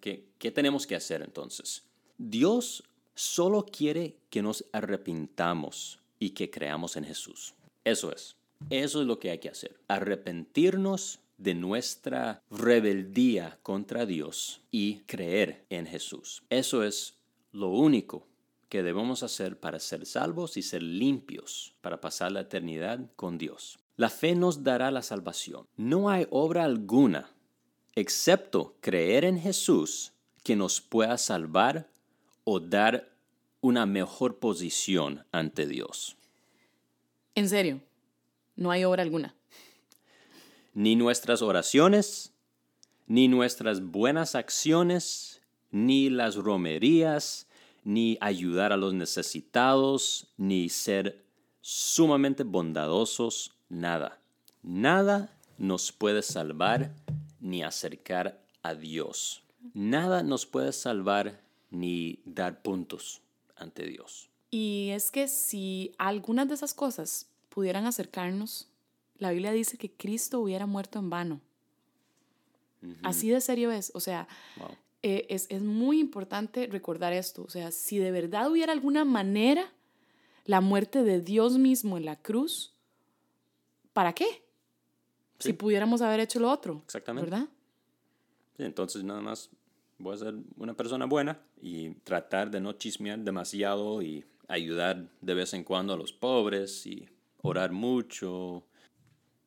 ¿Qué, 0.00 0.26
¿Qué 0.38 0.50
tenemos 0.50 0.86
que 0.86 0.96
hacer 0.96 1.22
entonces? 1.22 1.84
Dios 2.18 2.82
solo 3.14 3.66
quiere 3.66 4.16
que 4.30 4.42
nos 4.42 4.64
arrepintamos 4.72 6.00
y 6.18 6.30
que 6.30 6.50
creamos 6.50 6.96
en 6.96 7.04
Jesús. 7.04 7.54
Eso 7.84 8.12
es. 8.12 8.36
Eso 8.68 9.00
es 9.00 9.06
lo 9.06 9.20
que 9.20 9.30
hay 9.30 9.38
que 9.38 9.48
hacer. 9.48 9.78
Arrepentirnos 9.86 11.20
de 11.38 11.54
nuestra 11.54 12.42
rebeldía 12.50 13.58
contra 13.62 14.06
Dios 14.06 14.60
y 14.72 15.00
creer 15.00 15.66
en 15.70 15.86
Jesús. 15.86 16.42
Eso 16.50 16.82
es 16.82 17.18
lo 17.54 17.68
único 17.68 18.26
que 18.68 18.82
debemos 18.82 19.22
hacer 19.22 19.58
para 19.58 19.78
ser 19.78 20.06
salvos 20.06 20.56
y 20.56 20.62
ser 20.62 20.82
limpios, 20.82 21.74
para 21.80 22.00
pasar 22.00 22.32
la 22.32 22.40
eternidad 22.40 23.10
con 23.14 23.38
Dios. 23.38 23.78
La 23.96 24.10
fe 24.10 24.34
nos 24.34 24.64
dará 24.64 24.90
la 24.90 25.02
salvación. 25.02 25.68
No 25.76 26.10
hay 26.10 26.26
obra 26.30 26.64
alguna, 26.64 27.30
excepto 27.94 28.76
creer 28.80 29.24
en 29.24 29.38
Jesús, 29.38 30.12
que 30.42 30.56
nos 30.56 30.80
pueda 30.80 31.16
salvar 31.16 31.88
o 32.42 32.58
dar 32.58 33.14
una 33.60 33.86
mejor 33.86 34.40
posición 34.40 35.24
ante 35.30 35.66
Dios. 35.66 36.16
En 37.36 37.48
serio, 37.48 37.80
no 38.56 38.72
hay 38.72 38.84
obra 38.84 39.02
alguna. 39.02 39.36
Ni 40.74 40.96
nuestras 40.96 41.40
oraciones, 41.40 42.32
ni 43.06 43.28
nuestras 43.28 43.80
buenas 43.80 44.34
acciones, 44.34 45.40
ni 45.74 46.08
las 46.08 46.36
romerías, 46.36 47.48
ni 47.82 48.16
ayudar 48.20 48.72
a 48.72 48.76
los 48.76 48.94
necesitados, 48.94 50.28
ni 50.36 50.68
ser 50.68 51.24
sumamente 51.60 52.44
bondadosos, 52.44 53.56
nada. 53.68 54.20
Nada 54.62 55.36
nos 55.58 55.90
puede 55.90 56.22
salvar 56.22 56.94
ni 57.40 57.64
acercar 57.64 58.40
a 58.62 58.74
Dios. 58.74 59.42
Nada 59.74 60.22
nos 60.22 60.46
puede 60.46 60.72
salvar 60.72 61.40
ni 61.72 62.20
dar 62.24 62.62
puntos 62.62 63.20
ante 63.56 63.84
Dios. 63.84 64.30
Y 64.52 64.90
es 64.90 65.10
que 65.10 65.26
si 65.26 65.92
algunas 65.98 66.46
de 66.46 66.54
esas 66.54 66.72
cosas 66.72 67.26
pudieran 67.48 67.86
acercarnos, 67.86 68.68
la 69.18 69.32
Biblia 69.32 69.50
dice 69.50 69.76
que 69.76 69.90
Cristo 69.90 70.38
hubiera 70.38 70.66
muerto 70.66 71.00
en 71.00 71.10
vano. 71.10 71.40
Así 73.02 73.28
de 73.30 73.40
serio 73.40 73.72
es. 73.72 73.90
O 73.94 74.00
sea, 74.00 74.28
eh, 75.06 75.26
es, 75.28 75.60
muy 75.60 76.00
importante 76.00 76.66
recordar 76.66 77.12
esto. 77.12 77.42
O 77.42 77.50
sea, 77.50 77.70
si 77.72 77.98
de 77.98 78.10
verdad 78.10 78.50
hubiera 78.50 78.72
alguna 78.72 79.04
manera 79.04 79.70
la 80.46 80.62
muerte 80.62 81.02
de 81.02 81.20
Dios 81.20 81.58
mismo 81.58 81.98
en 81.98 82.06
la 82.06 82.16
cruz, 82.16 82.72
¿para 83.92 84.14
qué? 84.14 84.42
Si 85.40 85.52
pudiéramos 85.52 86.00
haber 86.00 86.20
hecho 86.20 86.40
lo 86.40 86.50
otro. 86.50 86.80
Exactamente. 86.86 87.30
¿Verdad? 87.30 87.48
entonces 88.56 89.04
nada 89.04 89.20
más 89.20 89.50
voy 89.98 90.14
a 90.14 90.18
ser 90.18 90.34
una 90.56 90.72
persona 90.74 91.04
buena 91.04 91.38
y 91.60 91.90
tratar 92.04 92.50
de 92.50 92.60
no 92.60 92.72
chismear 92.72 93.18
demasiado 93.18 94.00
y 94.00 94.24
ayudar 94.48 95.06
de 95.20 95.34
vez 95.34 95.52
en 95.52 95.64
cuando 95.64 95.92
a 95.92 95.96
los 95.98 96.12
pobres 96.12 96.86
y 96.86 97.06
orar 97.42 97.72
mucho 97.72 98.64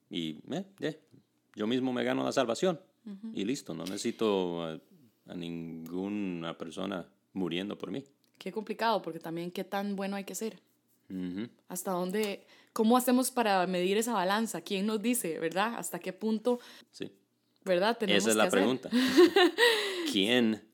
y 0.10 0.38
eh, 0.82 1.00
yo 1.56 1.66
mismo 1.66 1.94
me 1.94 2.04
gano 2.04 2.24
la 2.26 2.32
salvación 2.34 2.80
y 3.34 3.46
listo, 3.46 3.74
no 3.74 3.86
necesito 3.86 4.82
a 5.28 5.36
ninguna 5.36 6.58
persona 6.58 7.08
muriendo 7.34 7.78
por 7.78 7.92
mí. 7.92 8.04
Qué 8.38 8.52
complicado, 8.52 9.02
porque 9.02 9.20
también 9.20 9.52
qué 9.52 9.64
tan 9.64 9.96
bueno 9.96 10.16
hay 10.16 10.24
que 10.24 10.36
ser. 10.36 10.60
¿Hasta 11.70 11.92
dónde, 11.92 12.46
cómo 12.74 12.98
hacemos 12.98 13.32
para 13.32 13.66
medir 13.66 13.98
esa 13.98 14.14
balanza? 14.14 14.62
¿Quién 14.62 14.86
nos 14.86 15.02
dice, 15.02 15.40
verdad? 15.40 15.76
¿Hasta 15.78 16.00
qué 16.00 16.12
punto? 16.12 16.60
Sí. 16.92 17.12
¿Verdad? 17.64 17.98
Tenemos 17.98 18.24
esa 18.24 18.32
es 18.32 18.36
la 18.36 18.50
pregunta. 18.50 18.90
¿Quién 20.12 20.68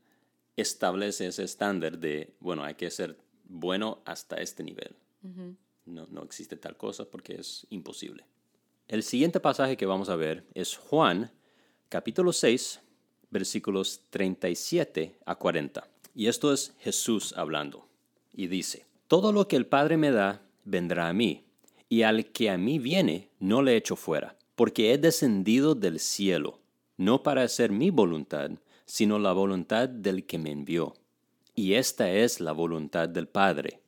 establece 0.55 1.27
ese 1.27 1.43
estándar 1.43 1.99
de, 1.99 2.35
bueno, 2.39 2.63
hay 2.63 2.75
que 2.75 2.89
ser 2.89 3.17
bueno 3.45 4.01
hasta 4.05 4.37
este 4.37 4.63
nivel? 4.63 4.95
no, 5.85 6.05
no 6.07 6.23
existe 6.23 6.57
tal 6.57 6.75
cosa 6.75 7.05
porque 7.05 7.35
es 7.35 7.65
imposible. 7.69 8.25
El 8.87 9.03
siguiente 9.03 9.39
pasaje 9.39 9.77
que 9.77 9.85
vamos 9.85 10.09
a 10.09 10.15
ver 10.15 10.45
es 10.53 10.75
Juan, 10.75 11.31
capítulo 11.87 12.33
6, 12.33 12.81
versículos 13.33 14.03
37 14.11 15.17
a 15.25 15.35
40. 15.35 15.85
Y 16.15 16.27
esto 16.27 16.53
es 16.53 16.73
Jesús 16.79 17.33
hablando. 17.35 17.85
Y 18.33 18.47
dice, 18.47 18.85
Todo 19.09 19.33
lo 19.33 19.49
que 19.49 19.57
el 19.57 19.65
Padre 19.65 19.97
me 19.97 20.11
da, 20.11 20.41
vendrá 20.63 21.09
a 21.09 21.13
mí, 21.13 21.43
y 21.89 22.03
al 22.03 22.27
que 22.27 22.49
a 22.49 22.57
mí 22.57 22.79
viene, 22.79 23.29
no 23.39 23.61
le 23.61 23.75
echo 23.75 23.97
fuera, 23.97 24.37
porque 24.55 24.93
he 24.93 24.97
descendido 24.97 25.75
del 25.75 25.99
cielo, 25.99 26.59
no 26.95 27.23
para 27.23 27.43
hacer 27.43 27.71
mi 27.71 27.89
voluntad, 27.89 28.51
sino 28.85 29.19
la 29.19 29.33
voluntad 29.33 29.89
del 29.89 30.25
que 30.25 30.37
me 30.37 30.51
envió. 30.51 30.93
Y 31.55 31.73
esta 31.73 32.11
es 32.11 32.39
la 32.39 32.51
voluntad 32.51 33.09
del 33.09 33.27
Padre, 33.27 33.81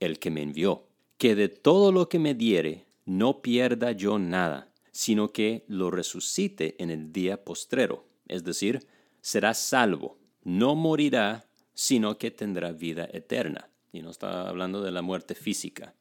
el 0.00 0.18
que 0.18 0.30
me 0.30 0.42
envió, 0.42 0.84
que 1.18 1.34
de 1.34 1.48
todo 1.48 1.92
lo 1.92 2.08
que 2.08 2.18
me 2.18 2.34
diere, 2.34 2.86
no 3.04 3.42
pierda 3.42 3.92
yo 3.92 4.18
nada, 4.18 4.68
sino 4.90 5.32
que 5.32 5.64
lo 5.68 5.90
resucite 5.90 6.76
en 6.82 6.90
el 6.90 7.12
día 7.12 7.44
postrero, 7.44 8.04
es 8.28 8.44
decir, 8.44 8.86
será 9.22 9.54
salvo, 9.54 10.18
no 10.44 10.74
morirá, 10.74 11.46
sino 11.72 12.18
que 12.18 12.30
tendrá 12.30 12.72
vida 12.72 13.08
eterna. 13.10 13.70
Y 13.92 14.02
no 14.02 14.10
está 14.10 14.48
hablando 14.48 14.82
de 14.82 14.90
la 14.90 15.00
muerte 15.00 15.34
física. 15.34 15.94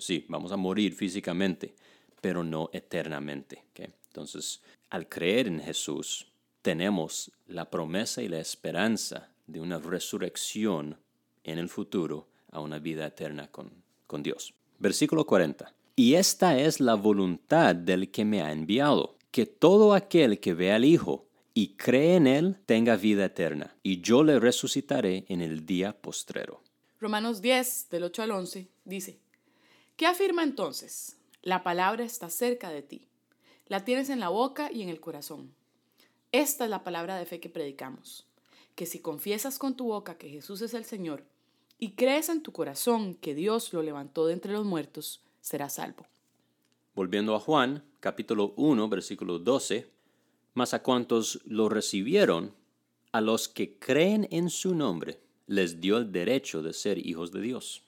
Sí, 0.00 0.26
vamos 0.28 0.52
a 0.52 0.56
morir 0.56 0.92
físicamente, 0.94 1.74
pero 2.20 2.42
no 2.42 2.68
eternamente. 2.72 3.64
Entonces, 4.08 4.60
al 4.90 5.08
creer 5.08 5.46
en 5.46 5.60
Jesús, 5.60 6.26
tenemos 6.62 7.30
la 7.46 7.70
promesa 7.70 8.22
y 8.22 8.28
la 8.28 8.40
esperanza 8.40 9.30
de 9.46 9.60
una 9.60 9.78
resurrección 9.78 10.98
en 11.44 11.58
el 11.58 11.68
futuro 11.68 12.28
a 12.50 12.60
una 12.60 12.78
vida 12.78 13.06
eterna 13.06 13.48
con, 13.48 13.70
con 14.06 14.22
Dios. 14.22 14.54
Versículo 14.78 15.24
40. 15.24 15.72
Y 15.94 16.14
esta 16.14 16.58
es 16.58 16.80
la 16.80 16.94
voluntad 16.94 17.76
del 17.76 18.10
que 18.10 18.24
me 18.24 18.42
ha 18.42 18.50
enviado, 18.50 19.16
que 19.30 19.46
todo 19.46 19.94
aquel 19.94 20.40
que 20.40 20.54
ve 20.54 20.72
al 20.72 20.84
Hijo 20.84 21.25
y 21.56 21.68
cree 21.68 22.16
en 22.16 22.26
Él 22.26 22.58
tenga 22.66 22.96
vida 22.96 23.24
eterna, 23.24 23.74
y 23.82 24.02
yo 24.02 24.22
le 24.22 24.38
resucitaré 24.38 25.24
en 25.30 25.40
el 25.40 25.64
día 25.64 25.98
postrero. 26.02 26.60
Romanos 27.00 27.40
10, 27.40 27.88
del 27.88 28.02
8 28.04 28.24
al 28.24 28.30
11, 28.32 28.68
dice, 28.84 29.18
¿qué 29.96 30.04
afirma 30.04 30.42
entonces? 30.42 31.16
La 31.40 31.62
palabra 31.62 32.04
está 32.04 32.28
cerca 32.28 32.68
de 32.68 32.82
ti, 32.82 33.08
la 33.68 33.86
tienes 33.86 34.10
en 34.10 34.20
la 34.20 34.28
boca 34.28 34.70
y 34.70 34.82
en 34.82 34.90
el 34.90 35.00
corazón. 35.00 35.54
Esta 36.30 36.64
es 36.64 36.70
la 36.70 36.84
palabra 36.84 37.16
de 37.16 37.24
fe 37.24 37.40
que 37.40 37.48
predicamos, 37.48 38.26
que 38.74 38.84
si 38.84 38.98
confiesas 38.98 39.58
con 39.58 39.78
tu 39.78 39.86
boca 39.86 40.18
que 40.18 40.28
Jesús 40.28 40.60
es 40.60 40.74
el 40.74 40.84
Señor, 40.84 41.24
y 41.78 41.92
crees 41.92 42.28
en 42.28 42.42
tu 42.42 42.52
corazón 42.52 43.14
que 43.14 43.34
Dios 43.34 43.72
lo 43.72 43.80
levantó 43.80 44.26
de 44.26 44.34
entre 44.34 44.52
los 44.52 44.66
muertos, 44.66 45.22
serás 45.40 45.76
salvo. 45.76 46.06
Volviendo 46.94 47.34
a 47.34 47.40
Juan, 47.40 47.82
capítulo 48.00 48.52
1, 48.58 48.90
versículo 48.90 49.38
12, 49.38 49.95
mas 50.56 50.72
a 50.72 50.82
cuantos 50.82 51.38
lo 51.44 51.68
recibieron, 51.68 52.54
a 53.12 53.20
los 53.20 53.46
que 53.46 53.78
creen 53.78 54.26
en 54.30 54.48
su 54.48 54.74
nombre, 54.74 55.20
les 55.46 55.82
dio 55.82 55.98
el 55.98 56.10
derecho 56.10 56.62
de 56.62 56.72
ser 56.72 57.06
hijos 57.06 57.30
de 57.30 57.42
Dios. 57.42 57.82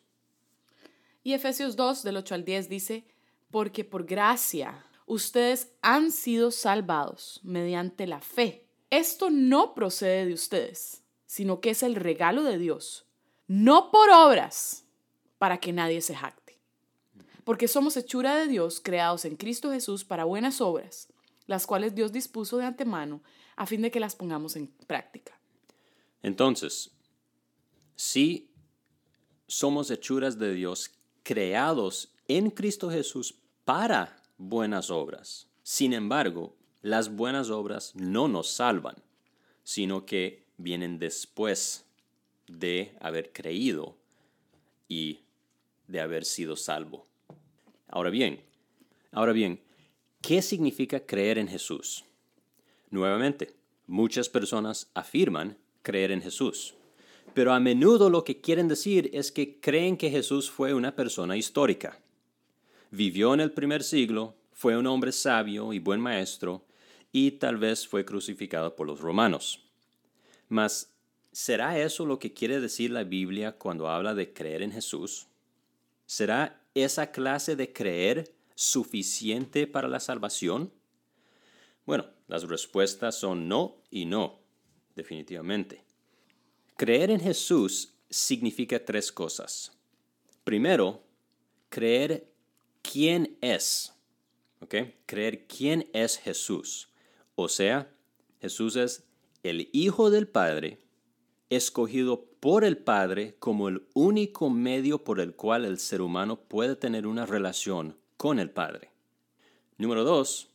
Y 1.24 1.32
Efesios 1.32 1.76
2, 1.76 2.02
del 2.02 2.18
8 2.18 2.34
al 2.34 2.44
10 2.44 2.68
dice, 2.68 3.06
porque 3.50 3.84
por 3.84 4.04
gracia 4.04 4.84
ustedes 5.06 5.72
han 5.80 6.12
sido 6.12 6.50
salvados 6.50 7.40
mediante 7.42 8.06
la 8.06 8.20
fe. 8.20 8.66
Esto 8.90 9.30
no 9.30 9.74
procede 9.74 10.26
de 10.26 10.34
ustedes, 10.34 11.02
sino 11.24 11.62
que 11.62 11.70
es 11.70 11.82
el 11.82 11.94
regalo 11.94 12.42
de 12.42 12.58
Dios, 12.58 13.06
no 13.46 13.90
por 13.90 14.10
obras, 14.10 14.84
para 15.38 15.56
que 15.56 15.72
nadie 15.72 16.02
se 16.02 16.14
jacte. 16.14 16.58
Porque 17.44 17.66
somos 17.66 17.96
hechura 17.96 18.36
de 18.36 18.46
Dios, 18.46 18.82
creados 18.84 19.24
en 19.24 19.36
Cristo 19.36 19.72
Jesús 19.72 20.04
para 20.04 20.24
buenas 20.24 20.60
obras 20.60 21.08
las 21.48 21.66
cuales 21.66 21.96
Dios 21.96 22.12
dispuso 22.12 22.58
de 22.58 22.66
antemano 22.66 23.22
a 23.56 23.66
fin 23.66 23.82
de 23.82 23.90
que 23.90 23.98
las 23.98 24.14
pongamos 24.14 24.54
en 24.54 24.68
práctica. 24.86 25.36
Entonces, 26.22 26.92
si 27.96 28.52
somos 29.48 29.90
hechuras 29.90 30.38
de 30.38 30.52
Dios 30.52 30.92
creados 31.24 32.14
en 32.28 32.50
Cristo 32.50 32.90
Jesús 32.90 33.34
para 33.64 34.22
buenas 34.36 34.90
obras, 34.90 35.48
sin 35.64 35.94
embargo, 35.94 36.54
las 36.82 37.16
buenas 37.16 37.50
obras 37.50 37.94
no 37.96 38.28
nos 38.28 38.48
salvan, 38.48 38.96
sino 39.64 40.06
que 40.06 40.46
vienen 40.58 40.98
después 40.98 41.86
de 42.46 42.96
haber 43.00 43.32
creído 43.32 43.96
y 44.86 45.20
de 45.86 46.00
haber 46.00 46.24
sido 46.24 46.56
salvo. 46.56 47.06
Ahora 47.88 48.10
bien, 48.10 48.44
ahora 49.12 49.32
bien, 49.32 49.60
¿Qué 50.20 50.42
significa 50.42 51.00
creer 51.00 51.38
en 51.38 51.48
Jesús? 51.48 52.04
Nuevamente, 52.90 53.54
muchas 53.86 54.28
personas 54.28 54.90
afirman 54.92 55.56
creer 55.82 56.10
en 56.10 56.20
Jesús, 56.20 56.74
pero 57.34 57.52
a 57.52 57.60
menudo 57.60 58.10
lo 58.10 58.24
que 58.24 58.40
quieren 58.40 58.66
decir 58.66 59.10
es 59.14 59.30
que 59.30 59.60
creen 59.60 59.96
que 59.96 60.10
Jesús 60.10 60.50
fue 60.50 60.74
una 60.74 60.96
persona 60.96 61.36
histórica. 61.36 62.00
Vivió 62.90 63.32
en 63.32 63.40
el 63.40 63.52
primer 63.52 63.84
siglo, 63.84 64.34
fue 64.52 64.76
un 64.76 64.86
hombre 64.88 65.12
sabio 65.12 65.72
y 65.72 65.78
buen 65.78 66.00
maestro, 66.00 66.66
y 67.12 67.32
tal 67.32 67.56
vez 67.56 67.86
fue 67.86 68.04
crucificado 68.04 68.74
por 68.74 68.86
los 68.86 69.00
romanos. 69.00 69.64
Mas, 70.48 70.92
¿será 71.30 71.78
eso 71.78 72.04
lo 72.04 72.18
que 72.18 72.32
quiere 72.32 72.60
decir 72.60 72.90
la 72.90 73.04
Biblia 73.04 73.52
cuando 73.52 73.88
habla 73.88 74.14
de 74.14 74.32
creer 74.32 74.62
en 74.62 74.72
Jesús? 74.72 75.28
¿Será 76.06 76.60
esa 76.74 77.12
clase 77.12 77.54
de 77.54 77.72
creer 77.72 78.37
suficiente 78.58 79.68
para 79.68 79.86
la 79.86 80.00
salvación? 80.00 80.72
Bueno, 81.86 82.06
las 82.26 82.42
respuestas 82.42 83.14
son 83.14 83.46
no 83.46 83.76
y 83.88 84.04
no, 84.04 84.40
definitivamente. 84.96 85.84
Creer 86.76 87.12
en 87.12 87.20
Jesús 87.20 87.94
significa 88.10 88.84
tres 88.84 89.12
cosas. 89.12 89.78
Primero, 90.42 91.04
creer 91.68 92.32
quién 92.82 93.38
es. 93.40 93.94
¿Ok? 94.60 94.74
Creer 95.06 95.46
quién 95.46 95.88
es 95.92 96.18
Jesús. 96.18 96.88
O 97.36 97.48
sea, 97.48 97.94
Jesús 98.40 98.74
es 98.74 99.04
el 99.44 99.68
Hijo 99.72 100.10
del 100.10 100.26
Padre, 100.26 100.80
escogido 101.48 102.24
por 102.40 102.64
el 102.64 102.76
Padre 102.76 103.36
como 103.38 103.68
el 103.68 103.86
único 103.94 104.50
medio 104.50 105.04
por 105.04 105.20
el 105.20 105.36
cual 105.36 105.64
el 105.64 105.78
ser 105.78 106.02
humano 106.02 106.40
puede 106.40 106.74
tener 106.74 107.06
una 107.06 107.24
relación 107.24 107.97
con 108.18 108.40
el 108.40 108.50
Padre. 108.50 108.90
Número 109.78 110.02
dos, 110.02 110.50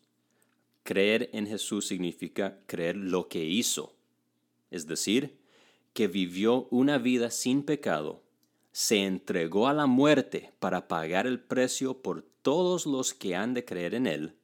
creer 0.84 1.30
en 1.32 1.48
Jesús 1.48 1.88
significa 1.88 2.60
creer 2.68 2.98
lo 2.98 3.30
que 3.30 3.46
hizo, 3.46 3.96
es 4.70 4.86
decir, 4.86 5.40
que 5.94 6.08
vivió 6.08 6.68
una 6.72 6.98
vida 6.98 7.32
sin 7.32 7.64
pecado, 7.64 8.22
se 8.74 9.06
entregó 9.06 9.70
a 9.70 9.74
la 9.74 9.86
muerte 9.86 10.52
para 10.60 10.90
pagar 10.90 11.26
el 11.26 11.40
precio 11.40 12.02
por 12.02 12.24
todos 12.42 12.86
los 12.86 13.14
que 13.14 13.36
han 13.36 13.54
de 13.54 13.64
creer 13.64 13.96
en 13.96 14.08
Él, 14.08 14.36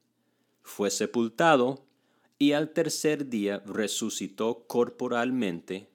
fue 0.62 0.90
sepultado 0.90 1.84
y 2.38 2.52
al 2.52 2.72
tercer 2.72 3.28
día 3.28 3.62
resucitó 3.66 4.64
corporalmente, 4.66 5.90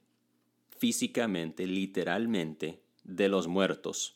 físicamente, 0.78 1.66
literalmente, 1.66 2.84
de 3.04 3.30
los 3.30 3.48
muertos 3.48 4.16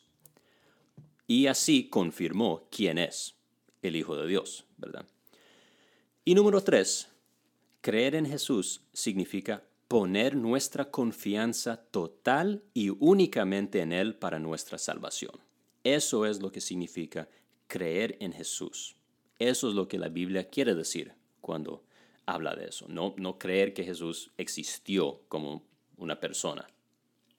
y 1.30 1.46
así 1.46 1.88
confirmó 1.88 2.66
quién 2.72 2.98
es 2.98 3.36
el 3.82 3.94
Hijo 3.94 4.16
de 4.16 4.26
Dios, 4.26 4.64
¿verdad? 4.78 5.06
Y 6.24 6.34
número 6.34 6.60
tres, 6.60 7.06
creer 7.80 8.16
en 8.16 8.26
Jesús 8.26 8.80
significa 8.92 9.62
poner 9.86 10.34
nuestra 10.34 10.90
confianza 10.90 11.76
total 11.92 12.64
y 12.74 12.88
únicamente 12.98 13.80
en 13.80 13.92
Él 13.92 14.16
para 14.16 14.40
nuestra 14.40 14.76
salvación. 14.76 15.30
Eso 15.84 16.26
es 16.26 16.42
lo 16.42 16.50
que 16.50 16.60
significa 16.60 17.28
creer 17.68 18.16
en 18.18 18.32
Jesús. 18.32 18.96
Eso 19.38 19.68
es 19.68 19.76
lo 19.76 19.86
que 19.86 20.00
la 20.00 20.08
Biblia 20.08 20.48
quiere 20.48 20.74
decir 20.74 21.14
cuando 21.40 21.84
habla 22.26 22.56
de 22.56 22.64
eso. 22.64 22.86
No, 22.88 23.14
no 23.18 23.38
creer 23.38 23.72
que 23.72 23.84
Jesús 23.84 24.32
existió 24.36 25.20
como 25.28 25.62
una 25.96 26.18
persona. 26.18 26.68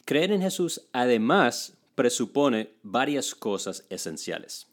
Creer 0.05 0.31
en 0.31 0.41
Jesús 0.41 0.87
además 0.93 1.77
presupone 1.95 2.71
varias 2.83 3.35
cosas 3.35 3.85
esenciales. 3.89 4.67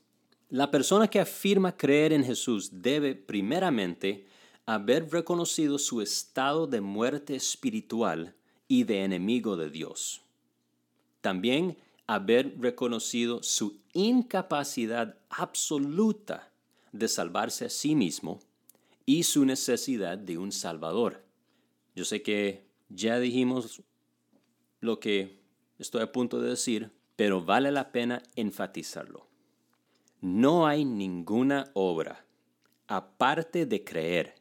La 0.50 0.70
persona 0.70 1.08
que 1.08 1.20
afirma 1.20 1.76
creer 1.76 2.12
en 2.12 2.24
Jesús 2.24 2.70
debe 2.72 3.14
primeramente 3.14 4.26
haber 4.64 5.10
reconocido 5.10 5.78
su 5.78 6.00
estado 6.00 6.66
de 6.66 6.80
muerte 6.80 7.34
espiritual 7.34 8.34
y 8.66 8.84
de 8.84 9.04
enemigo 9.04 9.56
de 9.56 9.70
Dios. 9.70 10.22
también 11.20 11.76
haber 12.06 12.58
reconocido 12.58 13.42
su 13.42 13.80
incapacidad 13.92 15.18
absoluta 15.28 16.50
de 16.92 17.06
salvarse 17.06 17.66
a 17.66 17.70
sí 17.70 17.94
mismo 17.94 18.40
y 19.04 19.24
su 19.24 19.44
necesidad 19.44 20.16
de 20.16 20.38
un 20.38 20.52
Salvador. 20.52 21.22
Yo 21.94 22.04
sé 22.04 22.22
que 22.22 22.64
ya 22.88 23.18
dijimos 23.18 23.82
lo 24.80 25.00
que 25.00 25.38
estoy 25.78 26.00
a 26.02 26.12
punto 26.12 26.40
de 26.40 26.50
decir, 26.50 26.90
pero 27.18 27.44
vale 27.44 27.72
la 27.72 27.90
pena 27.90 28.22
enfatizarlo. 28.36 29.26
No 30.20 30.68
hay 30.68 30.84
ninguna 30.84 31.68
obra, 31.74 32.24
aparte 32.86 33.66
de 33.66 33.82
creer, 33.82 34.36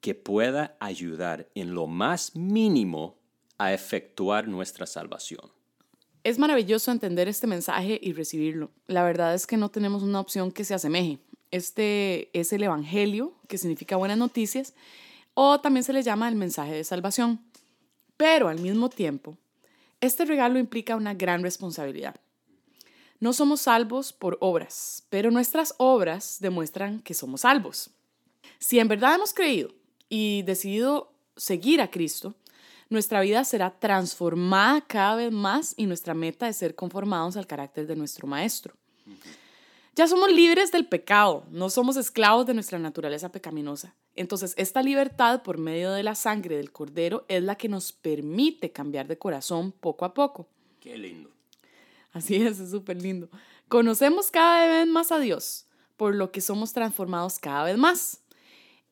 que 0.00 0.14
pueda 0.14 0.76
ayudar 0.78 1.48
en 1.56 1.74
lo 1.74 1.88
más 1.88 2.36
mínimo 2.36 3.16
a 3.58 3.72
efectuar 3.72 4.46
nuestra 4.46 4.86
salvación. 4.86 5.50
Es 6.22 6.38
maravilloso 6.38 6.92
entender 6.92 7.26
este 7.26 7.48
mensaje 7.48 7.98
y 8.00 8.12
recibirlo. 8.12 8.70
La 8.86 9.02
verdad 9.02 9.34
es 9.34 9.48
que 9.48 9.56
no 9.56 9.72
tenemos 9.72 10.04
una 10.04 10.20
opción 10.20 10.52
que 10.52 10.62
se 10.62 10.74
asemeje. 10.74 11.18
Este 11.50 12.30
es 12.38 12.52
el 12.52 12.62
Evangelio, 12.62 13.34
que 13.48 13.58
significa 13.58 13.96
buenas 13.96 14.18
noticias, 14.18 14.74
o 15.34 15.58
también 15.58 15.82
se 15.82 15.92
le 15.92 16.04
llama 16.04 16.28
el 16.28 16.36
mensaje 16.36 16.72
de 16.72 16.84
salvación. 16.84 17.40
Pero 18.16 18.46
al 18.46 18.60
mismo 18.60 18.90
tiempo, 18.90 19.36
este 20.06 20.24
regalo 20.24 20.58
implica 20.58 20.96
una 20.96 21.14
gran 21.14 21.42
responsabilidad. 21.42 22.16
No 23.18 23.32
somos 23.32 23.62
salvos 23.62 24.12
por 24.12 24.36
obras, 24.40 25.04
pero 25.08 25.30
nuestras 25.30 25.74
obras 25.78 26.36
demuestran 26.40 27.00
que 27.00 27.14
somos 27.14 27.42
salvos. 27.42 27.90
Si 28.58 28.78
en 28.78 28.88
verdad 28.88 29.14
hemos 29.14 29.32
creído 29.32 29.70
y 30.08 30.42
decidido 30.42 31.12
seguir 31.36 31.80
a 31.80 31.90
Cristo, 31.90 32.34
nuestra 32.88 33.20
vida 33.20 33.42
será 33.44 33.70
transformada 33.70 34.80
cada 34.82 35.16
vez 35.16 35.32
más 35.32 35.74
y 35.76 35.86
nuestra 35.86 36.14
meta 36.14 36.48
es 36.48 36.56
ser 36.56 36.74
conformados 36.74 37.36
al 37.36 37.46
carácter 37.46 37.86
de 37.86 37.96
nuestro 37.96 38.26
Maestro. 38.26 38.74
Ya 39.94 40.06
somos 40.06 40.30
libres 40.30 40.70
del 40.70 40.86
pecado, 40.86 41.44
no 41.50 41.70
somos 41.70 41.96
esclavos 41.96 42.46
de 42.46 42.54
nuestra 42.54 42.78
naturaleza 42.78 43.30
pecaminosa. 43.30 43.94
Entonces, 44.16 44.54
esta 44.56 44.82
libertad 44.82 45.42
por 45.42 45.58
medio 45.58 45.92
de 45.92 46.02
la 46.02 46.14
sangre 46.14 46.56
del 46.56 46.72
Cordero 46.72 47.24
es 47.28 47.42
la 47.42 47.56
que 47.56 47.68
nos 47.68 47.92
permite 47.92 48.72
cambiar 48.72 49.06
de 49.06 49.18
corazón 49.18 49.72
poco 49.72 50.04
a 50.04 50.14
poco. 50.14 50.48
Qué 50.80 50.96
lindo. 50.96 51.30
Así 52.12 52.36
es, 52.36 52.58
es 52.58 52.70
súper 52.70 53.00
lindo. 53.00 53.28
Conocemos 53.68 54.30
cada 54.30 54.66
vez 54.66 54.86
más 54.86 55.12
a 55.12 55.18
Dios, 55.18 55.66
por 55.96 56.14
lo 56.14 56.32
que 56.32 56.40
somos 56.40 56.72
transformados 56.72 57.38
cada 57.38 57.64
vez 57.64 57.76
más. 57.76 58.22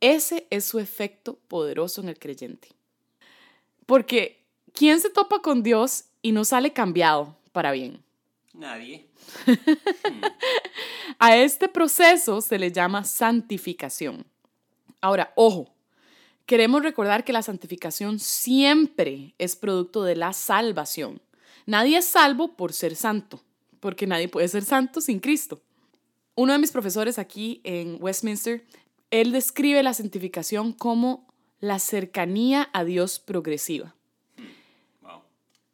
Ese 0.00 0.46
es 0.50 0.66
su 0.66 0.78
efecto 0.78 1.38
poderoso 1.48 2.02
en 2.02 2.10
el 2.10 2.18
creyente. 2.18 2.68
Porque, 3.86 4.44
¿quién 4.74 5.00
se 5.00 5.08
topa 5.08 5.40
con 5.40 5.62
Dios 5.62 6.04
y 6.20 6.32
no 6.32 6.44
sale 6.44 6.74
cambiado 6.74 7.36
para 7.52 7.72
bien? 7.72 8.04
Nadie. 8.52 9.08
A 11.18 11.36
este 11.36 11.68
proceso 11.68 12.42
se 12.42 12.58
le 12.58 12.70
llama 12.70 13.04
santificación. 13.04 14.26
Ahora, 15.04 15.34
ojo, 15.36 15.70
queremos 16.46 16.82
recordar 16.82 17.24
que 17.24 17.34
la 17.34 17.42
santificación 17.42 18.18
siempre 18.18 19.34
es 19.36 19.54
producto 19.54 20.02
de 20.02 20.16
la 20.16 20.32
salvación. 20.32 21.20
Nadie 21.66 21.98
es 21.98 22.06
salvo 22.06 22.56
por 22.56 22.72
ser 22.72 22.96
santo, 22.96 23.42
porque 23.80 24.06
nadie 24.06 24.28
puede 24.28 24.48
ser 24.48 24.64
santo 24.64 25.02
sin 25.02 25.20
Cristo. 25.20 25.60
Uno 26.36 26.54
de 26.54 26.58
mis 26.58 26.72
profesores 26.72 27.18
aquí 27.18 27.60
en 27.64 27.98
Westminster, 28.00 28.64
él 29.10 29.32
describe 29.32 29.82
la 29.82 29.92
santificación 29.92 30.72
como 30.72 31.26
la 31.60 31.80
cercanía 31.80 32.70
a 32.72 32.82
Dios 32.82 33.18
progresiva. 33.18 33.94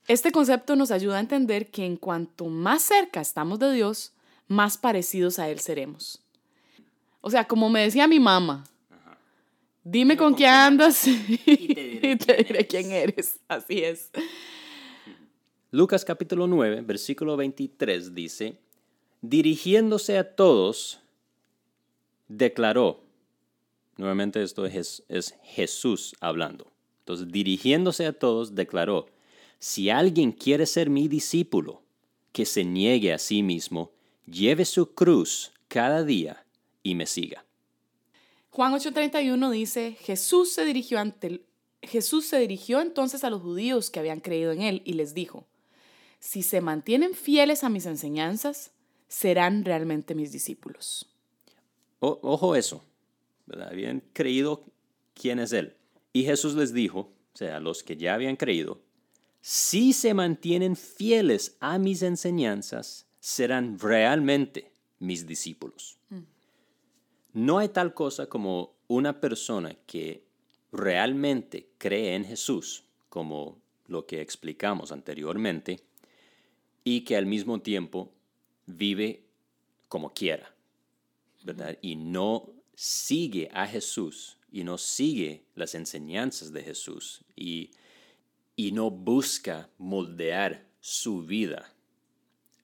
Este 0.09 0.33
concepto 0.33 0.75
nos 0.75 0.91
ayuda 0.91 1.19
a 1.19 1.21
entender 1.21 1.71
que 1.71 1.87
en 1.87 1.97
cuanto 1.97 2.47
más 2.47 2.83
cerca 2.83 3.21
estamos 3.21 3.61
de 3.61 3.73
Dios, 3.75 4.13
más 4.49 4.77
parecidos 4.77 5.39
a 5.39 5.49
Él 5.49 5.61
seremos. 5.61 6.21
O 7.21 7.31
sea, 7.31 7.47
como 7.47 7.71
me 7.71 7.83
decía 7.83 8.09
mi 8.09 8.19
mamá, 8.19 8.65
dime 9.85 10.17
con, 10.17 10.35
quién 10.35 10.51
andas 10.51 11.07
y 11.07 12.17
te 12.17 12.37
diré, 12.45 12.67
quién 12.69 12.93
eres. 12.93 13.39
Así 13.49 13.83
es. 13.83 14.11
Lucas 15.71 16.05
capítulo 16.05 16.47
9, 16.47 16.81
versículo 16.83 17.37
23 17.37 18.15
dice, 18.15 18.59
dirigiéndose 19.21 20.19
a 20.19 20.35
todos, 20.35 21.01
declaró, 22.27 23.05
nuevamente 23.97 24.43
esto 24.43 24.67
es, 24.67 25.05
es 25.09 25.37
Jesús 25.45 26.17
hablando, 26.21 26.67
entonces 27.01 27.29
dirigiéndose 27.31 28.07
a 28.07 28.13
todos, 28.13 28.57
declaró, 28.57 29.07
si 29.61 29.91
alguien 29.91 30.33
quiere 30.33 30.67
ser 30.67 30.91
mi 30.91 31.07
discípulo, 31.07 31.83
que 32.33 32.47
se 32.47 32.65
niegue 32.65 33.13
a 33.13 33.19
sí 33.19 33.43
mismo, 33.43 33.93
lleve 34.27 34.65
su 34.65 34.95
cruz 34.95 35.53
cada 35.69 36.03
día 36.03 36.45
y 36.83 36.95
me 36.95 37.07
siga. 37.07 37.45
Juan 38.51 38.73
8:31 38.73 39.51
dice, 39.51 39.97
Jesús 40.01 40.53
se, 40.53 40.65
dirigió 40.65 40.99
ante, 40.99 41.45
Jesús 41.83 42.27
se 42.27 42.39
dirigió 42.39 42.81
entonces 42.81 43.23
a 43.23 43.31
los 43.31 43.43
judíos 43.43 43.91
que 43.91 44.01
habían 44.01 44.21
creído 44.21 44.51
en 44.53 44.63
él 44.63 44.83
y 44.85 44.95
les 44.95 45.15
dijo, 45.15 45.47
si 46.19 46.43
se 46.43 46.61
mantienen 46.61 47.15
fieles 47.15 47.65
a 47.65 47.69
mis 47.69 47.87
enseñanzas, 47.87 48.73
serán 49.09 49.65
realmente 49.65 50.15
mis 50.15 50.33
discípulos. 50.33 51.07
ojo 52.01 52.57
eso, 52.57 52.85
habían 53.69 54.03
creído 54.13 54.65
quién 55.15 55.39
es 55.39 55.53
él. 55.53 55.77
Y 56.13 56.25
Jesús 56.25 56.55
les 56.55 56.75
dijo, 56.75 57.13
o 57.33 57.37
sea, 57.37 57.57
a 57.57 57.61
los 57.61 57.83
que 57.83 57.97
ya 57.97 58.15
habían 58.15 58.37
creído, 58.37 58.81
si 59.41 59.93
se 59.93 60.13
mantienen 60.13 60.77
fieles 60.77 61.57
a 61.61 61.79
mis 61.79 62.03
enseñanzas, 62.03 63.07
serán 63.21 63.79
realmente 63.79 64.73
mis 64.99 65.27
discípulos. 65.27 66.00
No 67.33 67.59
hay 67.59 67.69
tal 67.69 67.95
cosa 67.95 68.27
como 68.27 68.75
una 68.89 69.21
persona 69.21 69.77
que 69.87 70.25
realmente 70.73 71.71
cree 71.79 72.15
en 72.15 72.25
Jesús, 72.25 72.85
como 73.09 73.61
lo 73.87 74.07
que 74.07 74.21
explicamos 74.21 74.93
anteriormente, 74.93 75.85
y 76.83 77.03
que 77.03 77.17
al 77.17 77.27
mismo 77.27 77.61
tiempo 77.61 78.13
vive 78.67 79.25
como 79.89 80.13
quiera, 80.13 80.55
¿verdad? 81.43 81.79
Y 81.83 81.97
no 81.97 82.51
sigue 82.75 83.49
a 83.53 83.67
Jesús 83.67 84.39
y 84.51 84.65
no 84.65 84.79
sigue 84.79 85.45
las 85.55 85.75
enseñanzas 85.75 86.53
de 86.53 86.63
Jesús 86.63 87.23
y, 87.37 87.71
y 88.57 88.73
no 88.73 88.91
busca 88.91 89.69
moldear 89.79 90.67
su 90.81 91.23
vida 91.23 91.73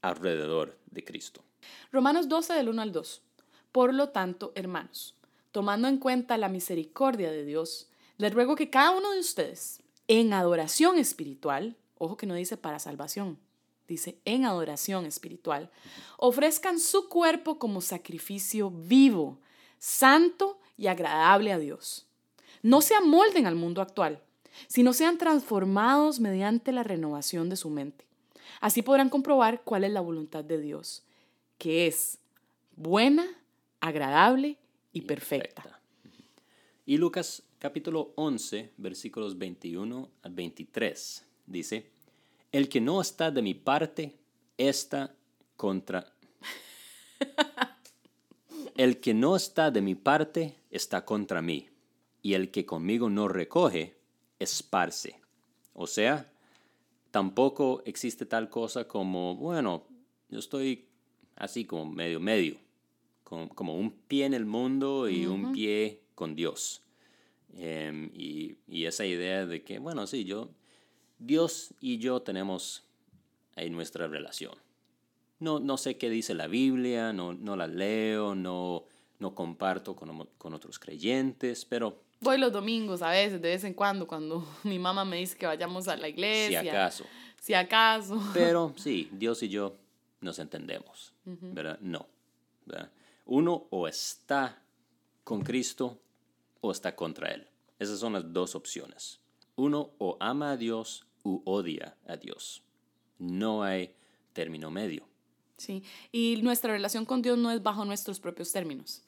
alrededor 0.01 0.79
de 0.91 1.05
Cristo. 1.05 1.45
Romanos 1.93 2.29
12 2.29 2.55
del 2.55 2.69
1 2.69 2.83
al 2.83 2.93
2. 2.93 3.23
Por 3.77 3.93
lo 3.93 4.09
tanto, 4.09 4.53
hermanos, 4.55 5.15
tomando 5.53 5.87
en 5.87 5.99
cuenta 5.99 6.39
la 6.39 6.49
misericordia 6.49 7.31
de 7.31 7.45
Dios, 7.45 7.89
les 8.17 8.33
ruego 8.33 8.57
que 8.57 8.71
cada 8.71 8.93
uno 8.93 9.13
de 9.13 9.21
ustedes, 9.21 9.83
en 10.09 10.33
adoración 10.33 10.97
espiritual, 10.97 11.77
ojo 11.99 12.17
que 12.17 12.25
no 12.25 12.33
dice 12.33 12.57
para 12.57 12.79
salvación, 12.79 13.39
dice 13.87 14.19
en 14.25 14.47
adoración 14.47 15.05
espiritual, 15.05 15.71
ofrezcan 16.17 16.81
su 16.81 17.11
cuerpo 17.11 17.59
como 17.59 17.83
sacrificio 17.83 18.71
vivo, 18.71 19.41
santo 19.79 20.59
y 20.79 20.87
agradable 20.87 21.53
a 21.53 21.59
Dios. 21.59 22.07
No 22.63 22.81
se 22.81 22.95
amolden 22.95 23.45
al 23.45 23.57
mundo 23.57 23.83
actual, 23.83 24.23
sino 24.69 24.95
sean 24.95 25.19
transformados 25.19 26.19
mediante 26.19 26.73
la 26.73 26.83
renovación 26.83 27.51
de 27.51 27.57
su 27.57 27.69
mente. 27.69 28.07
Así 28.63 28.81
podrán 28.81 29.11
comprobar 29.11 29.65
cuál 29.65 29.85
es 29.85 29.93
la 29.93 30.01
voluntad 30.01 30.45
de 30.45 30.63
Dios, 30.63 31.03
que 31.59 31.87
es 31.87 32.17
buena, 32.75 33.27
agradable 33.81 34.59
y, 34.93 35.03
perfecta. 35.03 35.81
Y 36.85 36.99
Lucas 36.99 37.43
capítulo 37.59 38.13
11, 38.17 38.73
versículos 38.77 39.39
21 39.39 40.11
al 40.23 40.33
23, 40.33 41.27
dice, 41.47 41.91
El 42.53 42.69
que 42.69 42.81
no 42.81 43.01
está 43.01 43.31
de 43.31 43.43
mi 43.43 43.55
parte, 43.55 44.17
está 44.57 45.15
contra... 45.57 46.13
El 48.77 49.01
que 49.01 49.15
no 49.15 49.37
está 49.37 49.71
de 49.71 49.81
mi 49.81 49.95
parte, 49.95 50.55
está 50.71 51.05
contra 51.07 51.41
mí, 51.41 51.71
y 52.21 52.35
el 52.35 52.51
que 52.51 52.67
conmigo 52.67 53.09
no 53.09 53.27
recoge, 53.27 53.97
esparce. 54.39 55.19
O 55.73 55.87
sea, 55.87 56.31
tampoco 57.11 57.83
existe 57.87 58.27
tal 58.27 58.51
cosa 58.51 58.87
como, 58.87 59.35
bueno, 59.35 59.85
yo 60.29 60.39
estoy 60.39 60.85
así 61.37 61.65
como 61.65 61.87
medio 61.87 62.21
medio, 62.21 62.59
como, 63.29 63.75
un 63.75 63.91
pie 63.91 64.25
en 64.25 64.35
el 64.35 64.47
mundo 64.47 65.09
y 65.09 65.27
un 65.27 65.53
pie 65.53 66.01
con 66.15 66.35
Dios. 66.35 66.83
Em, 67.55 68.11
y, 68.15 68.57
esa 68.85 69.05
idea 69.05 69.47
de 69.47 69.63
que, 69.65 69.79
bueno, 69.79 70.07
sí, 70.07 70.25
yo, 70.25 70.51
Dios 71.19 71.75
y 71.81 71.99
yo 71.99 72.23
tenemos 72.23 72.85
ahí 73.57 73.69
nuestra 73.71 74.07
relación. 74.07 74.55
No, 75.41 75.59
no 75.59 75.77
sé 75.77 75.99
qué 75.99 76.09
dice 76.09 76.35
la 76.35 76.47
Biblia, 76.47 77.13
no, 77.13 77.35
no 77.35 77.57
la 77.57 77.67
leo, 77.67 78.35
no, 78.35 78.85
no 79.19 79.35
comparto 79.35 79.97
con, 79.97 80.29
con 80.39 80.55
otros 80.55 80.79
creyentes, 80.79 81.65
pero 81.65 82.07
Voy 82.21 82.39
los 82.39 82.51
domingos 82.51 83.03
a 83.03 83.11
veces, 83.11 83.43
de 83.43 83.51
vez 83.51 83.65
en 83.65 83.75
cuando, 83.75 84.07
cuando 84.07 84.47
mi 84.65 84.79
mamá 84.79 85.05
me 85.05 85.19
dice 85.19 85.37
que 85.37 85.47
vayamos 85.47 85.89
a 85.89 85.97
la 85.97 86.09
iglesia. 86.09 86.63
Si 86.63 86.69
acaso. 86.69 87.05
si 87.41 87.55
acaso. 87.55 88.23
Pero 88.33 88.73
sí, 88.77 89.09
Dios 89.13 89.43
y 89.43 89.49
yo 89.49 89.77
nos 90.21 90.39
entendemos, 90.39 91.13
¿verdad? 91.25 91.79
No. 91.81 92.07
¿verdad? 92.65 92.91
Uno 93.27 93.67
o 93.71 93.89
está 93.89 94.63
con 95.25 95.43
Cristo 95.43 96.01
o 96.61 96.71
está 96.71 96.95
contra 96.97 97.33
Él. 97.33 97.47
Esas 97.79 97.99
son 97.99 98.15
las 98.15 98.33
dos 98.33 98.55
opciones. 98.55 99.21
Uno 99.57 99.91
o 99.99 100.17
ama 100.21 100.53
a 100.53 100.57
Dios 100.57 101.07
u 101.25 101.43
odia 101.45 101.97
a 102.07 102.17
Dios. 102.17 102.63
No 103.19 103.63
hay 103.63 103.95
término 104.33 104.71
medio. 104.71 105.07
Sí, 105.57 105.83
y 106.13 106.41
nuestra 106.43 106.73
relación 106.73 107.05
con 107.05 107.23
Dios 107.23 107.39
no 107.39 107.51
es 107.51 107.63
bajo 107.63 107.85
nuestros 107.85 108.21
propios 108.21 108.53
términos. 108.53 109.03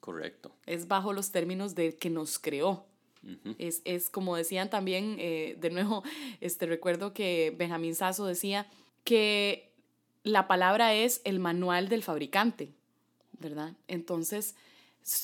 Correcto. 0.00 0.52
Es 0.66 0.86
bajo 0.86 1.12
los 1.12 1.32
términos 1.32 1.74
de 1.74 1.96
que 1.96 2.10
nos 2.10 2.38
creó. 2.38 2.86
es, 3.58 3.82
es, 3.84 4.08
como 4.08 4.36
decían 4.36 4.70
también, 4.70 5.16
eh, 5.18 5.56
de 5.58 5.70
nuevo, 5.70 6.04
este, 6.40 6.66
recuerdo 6.66 7.12
que 7.12 7.52
Benjamín 7.56 7.96
Sasso 7.96 8.26
decía 8.26 8.68
que 9.02 9.72
la 10.22 10.46
palabra 10.46 10.94
es 10.94 11.20
el 11.24 11.40
manual 11.40 11.88
del 11.88 12.02
fabricante, 12.04 12.72
¿verdad? 13.38 13.74
Entonces, 13.88 14.54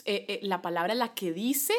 eh, 0.05 0.27
eh, 0.29 0.41
la 0.43 0.63
palabra 0.63 0.95
la 0.95 1.15
que 1.15 1.33
dice 1.33 1.75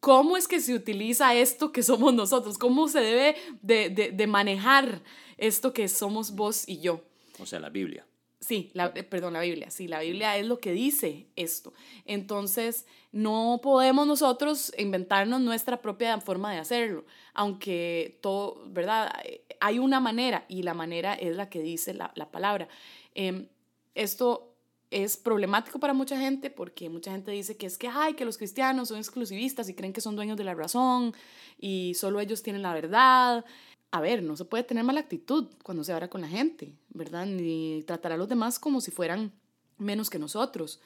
cómo 0.00 0.36
es 0.36 0.48
que 0.48 0.60
se 0.60 0.74
utiliza 0.74 1.34
esto 1.34 1.72
que 1.72 1.82
somos 1.82 2.14
nosotros, 2.14 2.58
cómo 2.58 2.88
se 2.88 3.00
debe 3.00 3.36
de, 3.62 3.90
de, 3.90 4.10
de 4.12 4.26
manejar 4.26 5.02
esto 5.36 5.72
que 5.72 5.88
somos 5.88 6.32
vos 6.34 6.68
y 6.68 6.80
yo. 6.80 7.04
O 7.38 7.46
sea, 7.46 7.60
la 7.60 7.70
Biblia. 7.70 8.06
Sí, 8.40 8.70
la, 8.72 8.92
eh, 8.94 9.02
perdón, 9.02 9.32
la 9.32 9.40
Biblia. 9.40 9.70
Sí, 9.70 9.88
la 9.88 10.00
Biblia 10.00 10.36
es 10.36 10.46
lo 10.46 10.58
que 10.58 10.72
dice 10.72 11.26
esto. 11.34 11.72
Entonces, 12.04 12.86
no 13.10 13.60
podemos 13.62 14.06
nosotros 14.06 14.72
inventarnos 14.78 15.40
nuestra 15.40 15.82
propia 15.82 16.20
forma 16.20 16.52
de 16.52 16.58
hacerlo, 16.58 17.04
aunque 17.34 18.18
todo, 18.22 18.62
¿verdad? 18.68 19.12
Hay 19.60 19.78
una 19.78 19.98
manera 19.98 20.44
y 20.48 20.62
la 20.62 20.74
manera 20.74 21.14
es 21.14 21.36
la 21.36 21.50
que 21.50 21.60
dice 21.60 21.94
la, 21.94 22.12
la 22.14 22.30
palabra. 22.30 22.68
Em, 23.14 23.48
esto 23.94 24.54
es 24.90 25.16
problemático 25.16 25.78
para 25.78 25.92
mucha 25.92 26.18
gente 26.18 26.50
porque 26.50 26.88
mucha 26.88 27.12
gente 27.12 27.30
dice 27.30 27.56
que 27.56 27.66
es 27.66 27.76
que, 27.76 27.88
ay, 27.88 28.14
que 28.14 28.24
los 28.24 28.38
cristianos 28.38 28.88
son 28.88 28.98
exclusivistas 28.98 29.68
y 29.68 29.74
creen 29.74 29.92
que 29.92 30.00
son 30.00 30.16
dueños 30.16 30.36
de 30.36 30.44
la 30.44 30.54
razón 30.54 31.14
y 31.58 31.94
solo 31.94 32.20
ellos 32.20 32.42
tienen 32.42 32.62
la 32.62 32.72
verdad 32.72 33.44
a 33.90 34.00
ver, 34.00 34.22
no 34.22 34.36
se 34.36 34.44
puede 34.44 34.64
tener 34.64 34.84
mala 34.84 35.00
actitud 35.00 35.48
cuando 35.62 35.82
se 35.82 35.92
habla 35.92 36.08
con 36.08 36.20
la 36.20 36.28
gente, 36.28 36.74
¿verdad? 36.90 37.26
Ni 37.26 37.82
tratar 37.86 38.12
a 38.12 38.16
los 38.16 38.28
demás 38.28 38.58
como 38.58 38.80
si 38.80 38.90
fueran 38.90 39.32
menos 39.78 40.10
que 40.10 40.18
nosotros. 40.18 40.80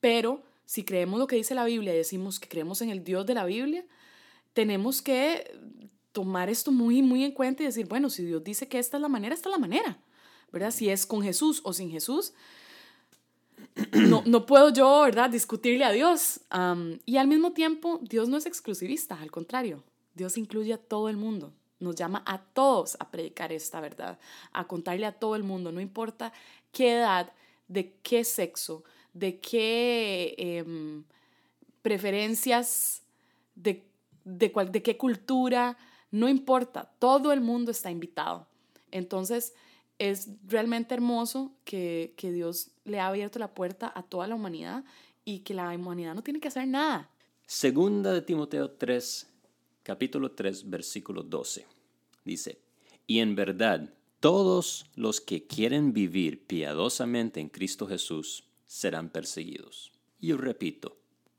Pero 0.00 0.42
si 0.64 0.84
creemos 0.84 1.18
lo 1.18 1.26
que 1.26 1.36
dice 1.36 1.54
la 1.54 1.64
Biblia 1.64 1.92
y 1.92 1.98
decimos 1.98 2.40
que 2.40 2.48
creemos 2.48 2.80
en 2.80 2.90
el 2.90 3.04
Dios 3.04 3.26
de 3.26 3.34
la 3.34 3.44
Biblia, 3.44 3.84
tenemos 4.54 5.02
que 5.02 5.58
tomar 6.12 6.48
esto 6.48 6.72
muy, 6.72 7.02
muy 7.02 7.24
en 7.24 7.32
cuenta 7.32 7.62
y 7.62 7.66
decir, 7.66 7.86
bueno, 7.86 8.08
si 8.08 8.24
Dios 8.24 8.42
dice 8.42 8.66
que 8.66 8.78
esta 8.78 8.96
es 8.96 9.02
la 9.02 9.08
manera, 9.08 9.34
esta 9.34 9.50
es 9.50 9.52
la 9.52 9.58
manera, 9.58 9.98
¿verdad? 10.50 10.70
Si 10.70 10.88
es 10.88 11.04
con 11.04 11.22
Jesús 11.22 11.60
o 11.64 11.72
sin 11.74 11.90
Jesús, 11.90 12.32
no, 13.92 14.22
no 14.26 14.46
puedo 14.46 14.70
yo, 14.70 15.02
¿verdad?, 15.02 15.30
discutirle 15.30 15.84
a 15.84 15.92
Dios. 15.92 16.40
y 17.06 17.16
al 17.16 17.28
mismo 17.28 17.52
tiempo, 17.52 18.00
Dios 18.02 18.28
no 18.28 18.36
es 18.36 18.46
exclusivista, 18.46 19.18
al 19.20 19.30
contrario, 19.30 19.82
Dios 20.14 20.36
incluye 20.36 20.74
a 20.74 20.78
todo 20.78 21.08
el 21.08 21.16
mundo 21.16 21.52
nos 21.82 21.96
llama 21.96 22.22
a 22.24 22.38
todos 22.38 22.96
a 23.00 23.10
predicar 23.10 23.52
esta 23.52 23.80
verdad, 23.80 24.18
a 24.52 24.66
contarle 24.66 25.04
a 25.04 25.12
todo 25.12 25.36
el 25.36 25.42
mundo, 25.42 25.72
no 25.72 25.80
importa 25.80 26.32
qué 26.70 26.94
edad, 26.94 27.32
de 27.68 27.94
qué 28.02 28.24
sexo, 28.24 28.84
de 29.12 29.38
qué 29.40 30.34
em, 30.38 31.04
preferencias, 31.82 33.02
de, 33.54 33.84
de, 34.24 34.52
cual, 34.52 34.72
de 34.72 34.82
qué 34.82 34.96
cultura, 34.96 35.76
no 36.10 36.28
importa, 36.28 36.90
todo 36.98 37.32
el 37.32 37.40
mundo 37.40 37.70
está 37.70 37.90
invitado. 37.90 38.46
Entonces, 38.90 39.54
es 39.98 40.28
realmente 40.46 40.94
hermoso 40.94 41.52
que, 41.64 42.14
que 42.16 42.32
Dios 42.32 42.70
le 42.84 43.00
ha 43.00 43.08
abierto 43.08 43.38
la 43.38 43.54
puerta 43.54 43.92
a 43.94 44.02
toda 44.02 44.26
la 44.26 44.34
humanidad 44.34 44.84
y 45.24 45.40
que 45.40 45.54
la 45.54 45.70
humanidad 45.70 46.14
no 46.14 46.22
tiene 46.22 46.40
que 46.40 46.48
hacer 46.48 46.66
nada. 46.66 47.10
Segunda 47.46 48.12
de 48.12 48.22
Timoteo 48.22 48.70
3, 48.70 49.26
capítulo 49.82 50.32
3, 50.32 50.70
versículo 50.70 51.22
12. 51.22 51.66
Dice, 52.24 52.58
y 53.06 53.18
en 53.18 53.34
verdad, 53.34 53.92
todos 54.20 54.86
los 54.94 55.20
que 55.20 55.46
quieren 55.46 55.92
vivir 55.92 56.46
piadosamente 56.46 57.40
en 57.40 57.48
Cristo 57.48 57.86
Jesús 57.86 58.44
serán 58.66 59.10
perseguidos. 59.10 59.92
Y 60.20 60.32
repito, 60.32 60.96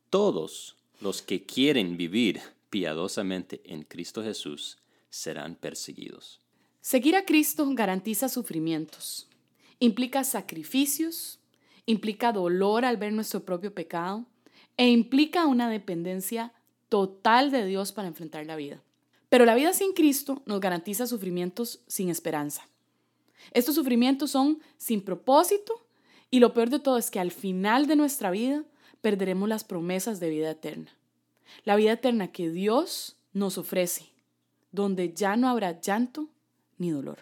todos 0.10 0.76
los 1.00 1.22
que 1.22 1.46
quieren 1.46 1.98
vivir 1.98 2.42
piadosamente 2.70 3.62
en 3.66 3.84
Cristo 3.84 4.22
Jesús 4.22 4.78
serán 5.10 5.56
perseguidos. 5.56 6.43
Seguir 6.84 7.16
a 7.16 7.24
Cristo 7.24 7.66
garantiza 7.72 8.28
sufrimientos, 8.28 9.30
implica 9.80 10.26
sacrificios, 10.26 11.40
implica 11.86 12.34
dolor 12.34 12.84
al 12.84 12.98
ver 12.98 13.14
nuestro 13.14 13.46
propio 13.46 13.74
pecado 13.74 14.26
e 14.76 14.90
implica 14.90 15.46
una 15.46 15.70
dependencia 15.70 16.52
total 16.90 17.52
de 17.52 17.66
Dios 17.66 17.94
para 17.94 18.10
enfrentar 18.10 18.46
la 18.46 18.58
vida. 18.58 18.84
Pero 19.30 19.46
la 19.46 19.56
vida 19.56 19.72
sin 19.72 19.94
Cristo 19.94 20.44
nos 20.46 20.60
garantiza 20.60 21.08
sufrimientos 21.08 21.80
sin 21.88 22.10
esperanza. 22.10 22.68
Estos 23.52 23.76
sufrimientos 23.76 24.32
son 24.32 24.62
sin 24.78 25.00
propósito 25.00 25.86
y 26.32 26.42
lo 26.42 26.54
peor 26.54 26.70
de 26.70 26.80
todo 26.80 26.98
es 26.98 27.10
que 27.10 27.22
al 27.22 27.32
final 27.32 27.88
de 27.88 27.96
nuestra 27.96 28.30
vida 28.30 28.66
perderemos 29.00 29.48
las 29.48 29.64
promesas 29.64 30.20
de 30.20 30.30
vida 30.30 30.52
eterna. 30.52 30.92
La 31.64 31.78
vida 31.78 31.94
eterna 31.94 32.34
que 32.34 32.50
Dios 32.50 33.16
nos 33.32 33.58
ofrece, 33.58 34.08
donde 34.74 35.14
ya 35.14 35.38
no 35.38 35.48
habrá 35.48 35.80
llanto 35.80 36.28
ni 36.84 36.92
dolor. 36.92 37.20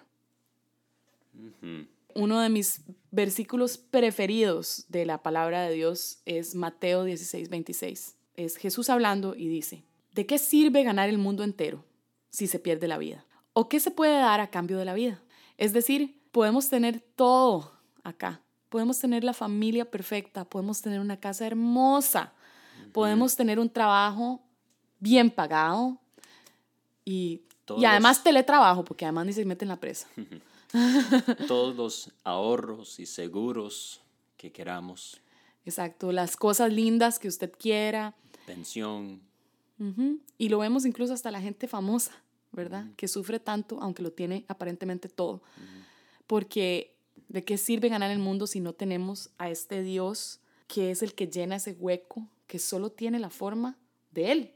Uno 2.15 2.41
de 2.41 2.49
mis 2.49 2.81
versículos 3.11 3.77
preferidos 3.77 4.85
de 4.89 5.05
la 5.05 5.21
palabra 5.21 5.61
de 5.61 5.73
Dios 5.73 6.19
es 6.25 6.55
Mateo 6.55 7.03
16, 7.03 7.49
26. 7.49 8.15
Es 8.35 8.57
Jesús 8.57 8.89
hablando 8.89 9.35
y 9.35 9.47
dice, 9.47 9.83
¿de 10.13 10.25
qué 10.25 10.39
sirve 10.39 10.83
ganar 10.83 11.09
el 11.09 11.19
mundo 11.19 11.43
entero 11.43 11.85
si 12.31 12.47
se 12.47 12.59
pierde 12.59 12.87
la 12.87 12.97
vida? 12.97 13.25
¿O 13.53 13.69
qué 13.69 13.79
se 13.79 13.91
puede 13.91 14.17
dar 14.17 14.39
a 14.39 14.49
cambio 14.49 14.77
de 14.77 14.85
la 14.85 14.95
vida? 14.95 15.21
Es 15.57 15.73
decir, 15.73 16.19
podemos 16.31 16.69
tener 16.69 16.99
todo 17.15 17.71
acá. 18.03 18.41
Podemos 18.69 18.97
tener 18.97 19.23
la 19.23 19.33
familia 19.33 19.89
perfecta, 19.89 20.45
podemos 20.45 20.81
tener 20.81 21.01
una 21.01 21.19
casa 21.19 21.45
hermosa, 21.45 22.33
podemos 22.93 23.35
tener 23.35 23.59
un 23.59 23.69
trabajo 23.69 24.41
bien 24.99 25.29
pagado 25.29 25.99
y, 27.03 27.41
y 27.77 27.85
además 27.85 28.23
teletrabajo, 28.23 28.83
porque 28.83 29.05
además 29.05 29.25
ni 29.25 29.33
se 29.33 29.45
mete 29.45 29.65
en 29.65 29.69
la 29.69 29.79
presa. 29.79 30.07
Todos 31.47 31.75
los 31.75 32.11
ahorros 32.23 32.99
y 32.99 33.05
seguros 33.05 34.01
que 34.37 34.51
queramos. 34.51 35.19
Exacto, 35.65 36.11
las 36.11 36.35
cosas 36.35 36.71
lindas 36.71 37.19
que 37.19 37.27
usted 37.27 37.51
quiera. 37.57 38.15
Pensión, 38.45 39.21
y 40.37 40.49
lo 40.49 40.59
vemos 40.59 40.85
incluso 40.85 41.13
hasta 41.13 41.31
la 41.31 41.41
gente 41.41 41.67
famosa, 41.67 42.11
¿verdad? 42.51 42.85
Que 42.97 43.07
sufre 43.07 43.39
tanto, 43.39 43.79
aunque 43.81 44.03
lo 44.03 44.11
tiene 44.11 44.45
aparentemente 44.47 45.09
todo. 45.09 45.41
Porque 46.27 46.95
¿de 47.29 47.43
qué 47.43 47.57
sirve 47.57 47.89
ganar 47.89 48.11
el 48.11 48.19
mundo 48.19 48.45
si 48.45 48.59
no 48.59 48.73
tenemos 48.73 49.31
a 49.37 49.49
este 49.49 49.81
Dios 49.81 50.39
que 50.67 50.91
es 50.91 51.01
el 51.01 51.15
que 51.15 51.27
llena 51.27 51.57
ese 51.57 51.73
hueco, 51.73 52.27
que 52.47 52.59
solo 52.59 52.91
tiene 52.91 53.19
la 53.19 53.29
forma 53.29 53.77
de 54.11 54.31
Él 54.31 54.53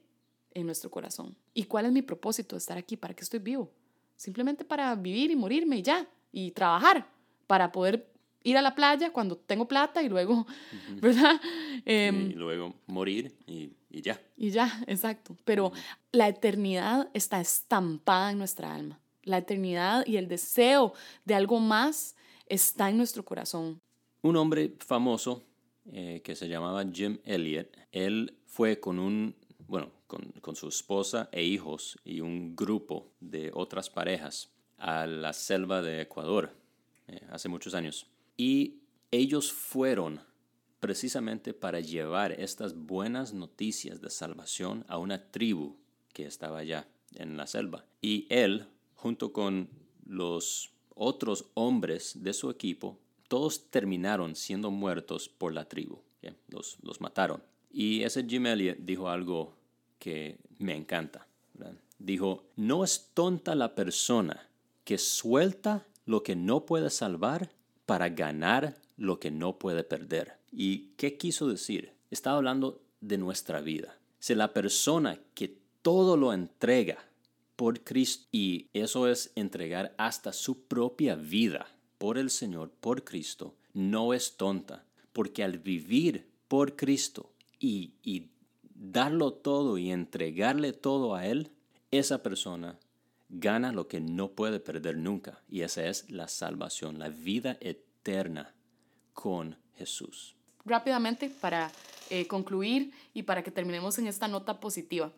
en 0.56 0.66
nuestro 0.66 0.90
corazón? 0.90 1.36
¿Y 1.54 1.66
cuál 1.66 1.86
es 1.86 1.92
mi 1.92 2.02
propósito 2.02 2.56
de 2.56 2.58
estar 2.58 2.80
aquí? 2.80 2.98
¿Para 2.98 3.14
qué 3.14 3.22
estoy 3.22 3.40
vivo? 3.40 3.72
Simplemente 4.16 4.66
para 4.66 4.96
vivir 4.96 5.30
y 5.30 5.36
morirme 5.36 5.78
y 5.78 5.82
ya, 5.84 6.10
y 6.32 6.50
trabajar, 6.50 7.08
para 7.46 7.72
poder 7.72 8.08
ir 8.42 8.58
a 8.58 8.64
la 8.64 8.74
playa 8.74 9.14
cuando 9.14 9.38
tengo 9.38 9.68
plata 9.68 10.02
y 10.02 10.10
luego, 10.10 10.48
¿verdad? 11.02 11.40
Em, 11.86 12.32
y 12.32 12.34
luego 12.34 12.74
morir 12.88 13.36
y 13.46 13.70
y 13.96 14.02
ya. 14.02 14.22
Y 14.36 14.50
ya, 14.50 14.84
exacto. 14.88 15.38
Pero 15.46 15.72
la 16.12 16.28
eternidad 16.28 17.10
está 17.14 17.40
estampada 17.40 18.32
en 18.32 18.38
nuestra 18.38 18.76
alma. 18.76 19.00
La 19.24 19.38
eternidad 19.38 20.06
y 20.06 20.18
el 20.18 20.28
deseo 20.28 20.94
de 21.24 21.34
algo 21.34 21.62
más 21.62 22.18
está 22.48 22.90
en 22.90 22.98
nuestro 22.98 23.24
corazón. 23.24 23.80
Un 24.22 24.36
hombre 24.36 24.76
famoso 24.80 25.44
eh, 25.86 26.22
que 26.26 26.36
se 26.36 26.50
llamaba 26.50 26.84
Jim 26.92 27.20
Elliot, 27.24 27.70
él 27.94 28.38
fue 28.46 28.82
con 28.82 29.00
un, 29.00 29.34
bueno, 29.66 29.92
con, 30.08 30.34
con 30.42 30.56
su 30.56 30.68
esposa 30.68 31.30
e 31.32 31.44
hijos 31.44 31.98
y 32.04 32.22
un 32.22 32.56
grupo 32.56 33.12
de 33.20 33.52
otras 33.54 33.90
parejas 33.90 34.52
a 34.78 35.08
la 35.08 35.34
selva 35.34 35.82
de 35.82 36.02
Ecuador 36.02 36.52
eh, 37.08 37.22
hace 37.30 37.50
muchos 37.50 37.74
años. 37.74 38.08
Y 38.38 38.82
ellos 39.12 39.52
fueron 39.52 40.20
precisamente 40.80 41.54
para 41.54 41.80
llevar 41.80 42.32
estas 42.34 42.76
buenas 42.76 43.34
noticias 43.34 44.02
de 44.02 44.10
salvación 44.10 44.86
a 44.88 44.98
una 44.98 45.32
tribu 45.32 45.78
que 46.14 46.26
estaba 46.26 46.60
allá 46.60 46.88
en 47.16 47.38
la 47.38 47.48
selva. 47.48 47.86
Y 48.02 48.28
él, 48.30 48.68
junto 48.94 49.34
con 49.34 49.70
los 50.06 50.72
otros 50.94 51.50
hombres 51.54 52.24
de 52.24 52.34
su 52.34 52.50
equipo, 52.50 53.00
todos 53.28 53.70
terminaron 53.70 54.36
siendo 54.36 54.72
muertos 54.72 55.30
por 55.30 55.54
la 55.54 55.66
tribu. 55.68 56.02
Los, 56.48 56.78
los, 56.82 57.02
mataron. 57.02 57.44
Y 57.72 58.02
ese 58.02 58.26
Jim 58.26 58.48
Elliot 58.48 58.80
dijo 58.80 59.10
algo 59.10 59.55
que 60.06 60.38
me 60.60 60.76
encanta. 60.76 61.26
Dijo, 61.98 62.44
no 62.56 62.84
es 62.84 63.10
tonta 63.16 63.56
la 63.56 63.74
persona 63.74 64.48
que 64.84 65.00
suelta 65.00 65.88
lo 66.06 66.22
que 66.22 66.36
no 66.36 66.68
puede 66.68 66.92
salvar 66.92 67.50
para 67.88 68.10
ganar 68.10 68.76
lo 68.98 69.20
que 69.20 69.32
no 69.32 69.58
puede 69.58 69.84
perder. 69.84 70.38
¿Y 70.52 70.90
qué 70.98 71.18
quiso 71.18 71.48
decir? 71.48 71.94
Estaba 72.12 72.38
hablando 72.38 72.84
de 73.02 73.18
nuestra 73.18 73.62
vida. 73.62 73.98
Si 74.20 74.36
la 74.36 74.54
persona 74.54 75.20
que 75.34 75.58
todo 75.82 76.18
lo 76.18 76.34
entrega 76.34 77.00
por 77.56 77.84
Cristo, 77.84 78.28
y 78.32 78.68
eso 78.74 79.08
es 79.08 79.32
entregar 79.34 79.96
hasta 79.98 80.34
su 80.34 80.68
propia 80.68 81.16
vida 81.16 81.66
por 81.98 82.20
el 82.20 82.30
Señor, 82.30 82.70
por 82.80 83.04
Cristo, 83.04 83.56
no 83.74 84.14
es 84.14 84.38
tonta, 84.38 84.86
porque 85.14 85.44
al 85.44 85.58
vivir 85.58 86.28
por 86.48 86.76
Cristo 86.76 87.32
y, 87.60 87.94
y 88.04 88.28
darlo 88.76 89.34
todo 89.34 89.78
y 89.78 89.92
entregarle 89.92 90.74
todo 90.74 91.16
a 91.16 91.26
Él, 91.26 91.52
esa 91.92 92.22
persona 92.22 92.78
gana 93.30 93.72
lo 93.72 93.88
que 93.88 94.00
no 94.00 94.32
puede 94.32 94.60
perder 94.60 94.98
nunca, 94.98 95.42
y 95.50 95.62
esa 95.62 95.86
es 95.86 96.10
la 96.12 96.28
salvación, 96.28 97.00
la 97.00 97.10
vida 97.10 97.58
eterna 97.60 98.54
con 99.14 99.58
Jesús. 99.76 100.36
Rápidamente, 100.64 101.30
para 101.30 101.72
eh, 102.10 102.28
concluir 102.28 102.92
y 103.14 103.24
para 103.24 103.44
que 103.44 103.52
terminemos 103.52 103.98
en 103.98 104.08
esta 104.08 104.28
nota 104.28 104.60
positiva. 104.60 105.12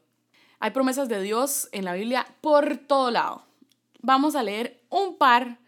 Hay 0.60 0.72
promesas 0.72 1.10
de 1.10 1.22
Dios 1.22 1.70
en 1.72 1.86
la 1.86 1.94
Biblia 1.94 2.26
por 2.42 2.78
todo 2.78 3.12
lado. 3.12 3.44
Vamos 4.02 4.36
a 4.36 4.44
leer 4.44 4.82
un 4.90 5.18
par. 5.18 5.60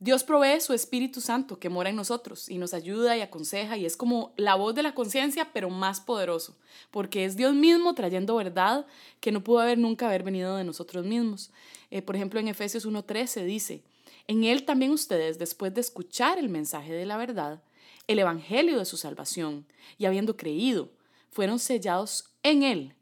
Dios 0.00 0.22
provee 0.22 0.60
su 0.60 0.74
Espíritu 0.74 1.20
Santo 1.20 1.58
que 1.58 1.68
mora 1.68 1.90
en 1.90 1.96
nosotros 1.96 2.48
y 2.48 2.58
nos 2.58 2.72
ayuda 2.72 3.16
y 3.16 3.20
aconseja 3.20 3.76
y 3.76 3.84
es 3.84 3.96
como 3.96 4.32
la 4.36 4.54
voz 4.54 4.72
de 4.76 4.84
la 4.84 4.94
conciencia, 4.94 5.50
pero 5.52 5.70
más 5.70 6.00
poderoso, 6.00 6.56
porque 6.92 7.24
es 7.24 7.36
Dios 7.36 7.52
mismo 7.52 7.94
trayendo 7.94 8.36
verdad 8.36 8.86
que 9.18 9.32
no 9.32 9.42
pudo 9.42 9.58
haber 9.58 9.76
nunca 9.76 10.06
haber 10.06 10.22
venido 10.22 10.56
de 10.56 10.62
nosotros 10.62 11.04
mismos. 11.04 11.50
Eh, 11.90 12.00
por 12.00 12.14
ejemplo, 12.14 12.38
en 12.38 12.46
Efesios 12.46 12.86
1.13 12.86 13.44
dice, 13.44 13.82
en 14.28 14.44
Él 14.44 14.64
también 14.64 14.92
ustedes, 14.92 15.36
después 15.36 15.74
de 15.74 15.80
escuchar 15.80 16.38
el 16.38 16.48
mensaje 16.48 16.92
de 16.92 17.04
la 17.04 17.16
verdad, 17.16 17.60
el 18.06 18.20
Evangelio 18.20 18.78
de 18.78 18.84
su 18.84 18.96
salvación, 18.96 19.66
y 19.98 20.04
habiendo 20.04 20.36
creído, 20.36 20.90
fueron 21.32 21.58
sellados 21.58 22.30
en 22.44 22.62
Él 22.62 22.94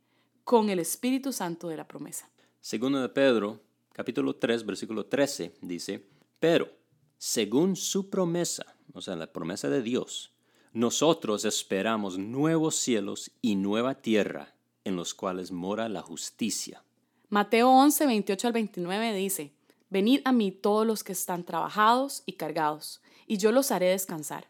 con 0.45 0.71
el 0.71 0.79
Espíritu 0.79 1.33
Santo 1.35 1.69
de 1.69 1.77
la 1.77 1.87
promesa. 1.87 2.31
Segundo 2.63 3.03
de 3.03 3.11
Pedro, 3.11 3.61
capítulo 3.93 4.37
3, 4.37 4.65
versículo 4.65 5.05
13, 5.05 5.57
dice, 5.61 6.03
pero 6.41 6.71
según 7.19 7.77
su 7.77 8.11
promesa, 8.11 8.77
o 8.93 9.01
sea, 9.01 9.17
la 9.17 9.33
promesa 9.33 9.69
de 9.69 9.83
Dios, 9.83 10.33
nosotros 10.73 11.45
esperamos 11.45 12.19
nuevos 12.19 12.77
cielos 12.77 13.31
y 13.41 13.57
nueva 13.57 13.95
tierra 13.95 14.55
en 14.85 14.95
los 14.95 15.15
cuales 15.15 15.51
mora 15.51 15.89
la 15.89 16.03
justicia. 16.03 16.85
Mateo 17.29 17.71
11, 17.71 18.07
28 18.07 18.47
al 18.47 18.53
29 18.53 19.15
dice, 19.15 19.53
Venid 19.89 20.21
a 20.25 20.33
mí 20.33 20.53
todos 20.53 20.87
los 20.87 21.03
que 21.03 21.13
están 21.13 21.45
trabajados 21.45 22.23
y 22.27 22.35
cargados, 22.35 23.01
y 23.27 23.39
yo 23.39 23.53
los 23.53 23.71
haré 23.71 23.89
descansar. 23.89 24.49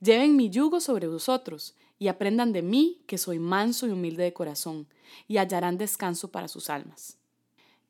Lleven 0.00 0.36
mi 0.36 0.50
yugo 0.50 0.80
sobre 0.80 1.08
vosotros 1.08 1.74
y 1.98 2.08
aprendan 2.08 2.52
de 2.52 2.62
mí 2.62 3.02
que 3.06 3.18
soy 3.18 3.38
manso 3.38 3.86
y 3.86 3.90
humilde 3.90 4.22
de 4.22 4.32
corazón, 4.32 4.86
y 5.28 5.38
hallarán 5.38 5.78
descanso 5.78 6.30
para 6.30 6.48
sus 6.48 6.70
almas. 6.70 7.18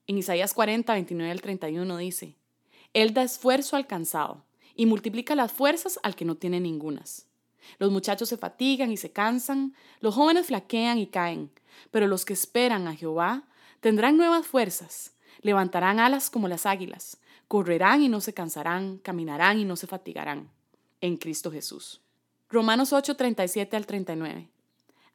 En 0.06 0.18
Isaías 0.18 0.54
40, 0.54 0.92
29 0.92 1.30
al 1.30 1.40
31 1.40 1.96
dice, 1.98 2.36
Él 2.96 3.12
da 3.12 3.22
esfuerzo 3.22 3.76
al 3.76 3.86
cansado 3.86 4.42
y 4.74 4.86
multiplica 4.86 5.34
las 5.34 5.52
fuerzas 5.52 6.00
al 6.02 6.16
que 6.16 6.24
no 6.24 6.36
tiene 6.36 6.60
ningunas. 6.60 7.26
Los 7.78 7.92
muchachos 7.92 8.30
se 8.30 8.38
fatigan 8.38 8.90
y 8.90 8.96
se 8.96 9.12
cansan, 9.12 9.74
los 10.00 10.14
jóvenes 10.14 10.46
flaquean 10.46 10.96
y 10.96 11.08
caen, 11.08 11.50
pero 11.90 12.06
los 12.06 12.24
que 12.24 12.32
esperan 12.32 12.88
a 12.88 12.96
Jehová 12.96 13.42
tendrán 13.80 14.16
nuevas 14.16 14.46
fuerzas, 14.46 15.12
levantarán 15.42 16.00
alas 16.00 16.30
como 16.30 16.48
las 16.48 16.64
águilas, 16.64 17.18
correrán 17.48 18.00
y 18.02 18.08
no 18.08 18.22
se 18.22 18.32
cansarán, 18.32 18.96
caminarán 18.96 19.58
y 19.58 19.66
no 19.66 19.76
se 19.76 19.86
fatigarán. 19.86 20.48
En 21.02 21.18
Cristo 21.18 21.52
Jesús. 21.52 22.00
Romanos 22.48 22.94
8, 22.94 23.14
37 23.14 23.76
al 23.76 23.84
39. 23.84 24.48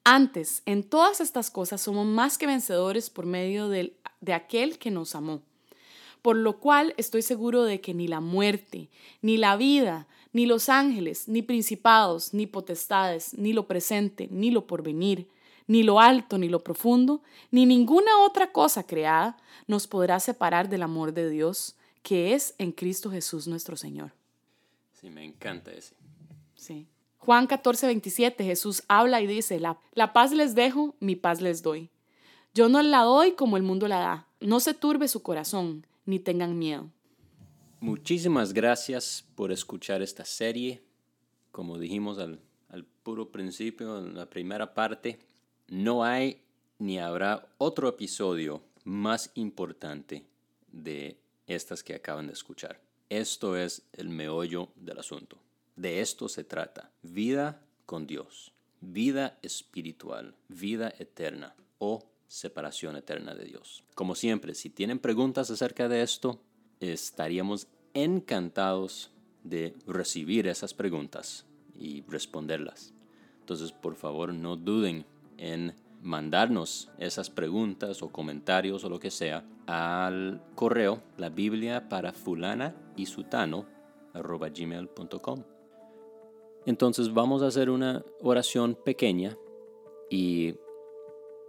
Antes, 0.03 0.61
en 0.67 0.83
todas 0.83 1.19
estas 1.19 1.49
cosas 1.49 1.81
somos 1.81 2.05
más 2.05 2.37
que 2.37 2.45
vencedores 2.45 3.09
por 3.09 3.25
medio 3.25 3.69
de, 3.69 3.97
de 4.19 4.33
aquel 4.35 4.77
que 4.77 4.91
nos 4.91 5.15
amó. 5.15 5.41
Por 6.21 6.35
lo 6.35 6.59
cual 6.59 6.93
estoy 6.97 7.21
seguro 7.21 7.63
de 7.63 7.81
que 7.81 7.93
ni 7.93 8.07
la 8.07 8.19
muerte, 8.19 8.89
ni 9.21 9.37
la 9.37 9.55
vida, 9.55 10.07
ni 10.33 10.45
los 10.45 10.69
ángeles, 10.69 11.27
ni 11.27 11.41
principados, 11.41 12.33
ni 12.33 12.47
potestades, 12.47 13.33
ni 13.33 13.53
lo 13.53 13.67
presente, 13.67 14.27
ni 14.31 14.51
lo 14.51 14.67
porvenir, 14.67 15.27
ni 15.67 15.83
lo 15.83 15.99
alto, 15.99 16.37
ni 16.37 16.49
lo 16.49 16.63
profundo, 16.63 17.21
ni 17.49 17.65
ninguna 17.65 18.11
otra 18.25 18.51
cosa 18.51 18.83
creada 18.83 19.37
nos 19.67 19.87
podrá 19.87 20.19
separar 20.19 20.69
del 20.69 20.83
amor 20.83 21.13
de 21.13 21.29
Dios 21.29 21.75
que 22.03 22.33
es 22.33 22.55
en 22.57 22.71
Cristo 22.71 23.11
Jesús 23.11 23.47
nuestro 23.47 23.75
Señor. 23.75 24.11
Sí, 24.99 25.09
me 25.09 25.23
encanta 25.23 25.71
ese. 25.71 25.95
Sí. 26.55 26.87
Juan 27.19 27.47
14, 27.47 27.85
27, 27.87 28.43
Jesús 28.43 28.83
habla 28.87 29.21
y 29.21 29.27
dice, 29.27 29.59
la, 29.59 29.77
la 29.93 30.11
paz 30.11 30.31
les 30.31 30.55
dejo, 30.55 30.95
mi 30.99 31.15
paz 31.15 31.41
les 31.41 31.61
doy. 31.61 31.89
Yo 32.53 32.67
no 32.67 32.81
la 32.81 33.03
doy 33.03 33.33
como 33.33 33.57
el 33.57 33.63
mundo 33.63 33.87
la 33.87 33.99
da. 33.99 34.27
No 34.39 34.59
se 34.59 34.73
turbe 34.73 35.07
su 35.07 35.21
corazón, 35.21 35.85
ni 36.05 36.19
tengan 36.19 36.57
miedo. 36.57 36.89
Muchísimas 37.79 38.53
gracias 38.53 39.25
por 39.35 39.51
escuchar 39.51 40.01
esta 40.01 40.25
serie. 40.25 40.81
Como 41.51 41.79
dijimos 41.79 42.19
al, 42.19 42.39
al 42.69 42.85
puro 42.85 43.31
principio, 43.31 43.97
en 43.97 44.15
la 44.15 44.29
primera 44.29 44.73
parte, 44.73 45.19
no 45.67 46.03
hay 46.03 46.41
ni 46.79 46.99
habrá 46.99 47.47
otro 47.57 47.89
episodio 47.89 48.61
más 48.83 49.31
importante 49.35 50.25
de 50.71 51.17
estas 51.47 51.83
que 51.83 51.95
acaban 51.95 52.27
de 52.27 52.33
escuchar. 52.33 52.81
Esto 53.09 53.57
es 53.57 53.83
el 53.93 54.09
meollo 54.09 54.69
del 54.75 54.99
asunto. 54.99 55.37
De 55.75 56.01
esto 56.01 56.29
se 56.29 56.43
trata. 56.43 56.91
Vida 57.01 57.61
con 57.85 58.07
Dios, 58.07 58.53
vida 58.79 59.37
espiritual, 59.41 60.35
vida 60.47 60.93
eterna 60.97 61.55
o 61.77 62.10
separación 62.31 62.95
eterna 62.95 63.35
de 63.35 63.43
Dios. 63.43 63.83
Como 63.93 64.15
siempre, 64.15 64.55
si 64.55 64.69
tienen 64.69 64.99
preguntas 64.99 65.51
acerca 65.51 65.89
de 65.89 66.01
esto, 66.01 66.39
estaríamos 66.79 67.67
encantados 67.93 69.11
de 69.43 69.75
recibir 69.85 70.47
esas 70.47 70.73
preguntas 70.73 71.45
y 71.75 72.03
responderlas. 72.03 72.93
Entonces, 73.41 73.73
por 73.73 73.95
favor, 73.95 74.33
no 74.33 74.55
duden 74.55 75.05
en 75.37 75.75
mandarnos 76.01 76.89
esas 76.99 77.29
preguntas 77.29 78.01
o 78.01 78.13
comentarios 78.13 78.85
o 78.85 78.89
lo 78.89 78.97
que 78.97 79.11
sea 79.11 79.45
al 79.67 80.41
correo 80.55 81.03
la 81.17 81.27
Biblia 81.27 81.89
para 81.89 82.13
fulana 82.13 82.73
y 82.95 83.07
sutano 83.07 83.65
gmail.com. 84.13 85.43
Entonces 86.65 87.13
vamos 87.13 87.43
a 87.43 87.47
hacer 87.47 87.69
una 87.69 88.05
oración 88.21 88.77
pequeña 88.85 89.37
y 90.09 90.55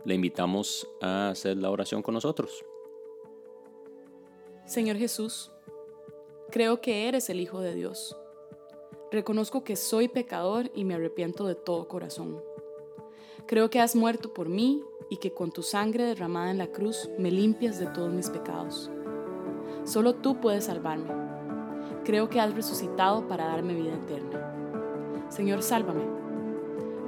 le 0.05 0.15
invitamos 0.15 0.89
a 1.01 1.31
hacer 1.31 1.57
la 1.57 1.71
oración 1.71 2.03
con 2.03 2.15
nosotros. 2.15 2.65
Señor 4.65 4.97
Jesús, 4.97 5.51
creo 6.51 6.81
que 6.81 7.09
eres 7.09 7.29
el 7.31 7.41
Hijo 7.41 7.61
de 7.61 7.75
Dios. 7.75 8.17
Reconozco 9.11 9.65
que 9.65 9.77
soy 9.77 10.09
pecador 10.09 10.71
y 10.75 10.85
me 10.85 10.95
arrepiento 10.95 11.47
de 11.47 11.55
todo 11.55 11.89
corazón. 11.89 12.43
Creo 13.47 13.71
que 13.71 13.81
has 13.81 13.95
muerto 13.95 14.33
por 14.33 14.49
mí 14.49 14.83
y 15.11 15.19
que 15.19 15.35
con 15.35 15.53
tu 15.53 15.63
sangre 15.63 16.05
derramada 16.05 16.51
en 16.51 16.59
la 16.59 16.69
cruz 16.69 17.11
me 17.19 17.31
limpias 17.31 17.79
de 17.79 17.87
todos 17.87 18.13
mis 18.13 18.31
pecados. 18.31 18.91
Solo 19.85 20.15
tú 20.15 20.41
puedes 20.41 20.65
salvarme. 20.65 21.11
Creo 22.05 22.29
que 22.29 22.41
has 22.41 22.55
resucitado 22.55 23.29
para 23.29 23.47
darme 23.47 23.75
vida 23.75 23.95
eterna. 23.95 25.27
Señor, 25.29 25.63
sálvame. 25.63 26.05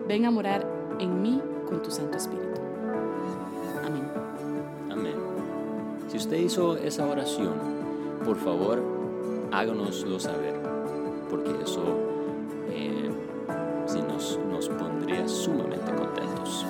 Ven 0.07 0.27
a 0.27 0.31
morar 0.31 0.97
en 0.99 1.23
mí 1.23 1.41
con 1.67 1.83
tu 1.83 1.91
Santo 1.91 2.19
Espíritu. 2.19 2.64
Si 6.15 6.19
usted 6.19 6.37
hizo 6.37 6.77
esa 6.77 7.09
oración, 7.09 7.55
por 8.25 8.37
favor, 8.37 8.81
háganoslo 9.51 10.21
saber, 10.21 10.55
porque 11.29 11.51
eso 11.61 11.83
eh, 12.71 13.11
nos, 14.09 14.39
nos 14.49 14.69
pondría 14.69 15.27
sumamente 15.27 15.93
contentos. 15.93 16.67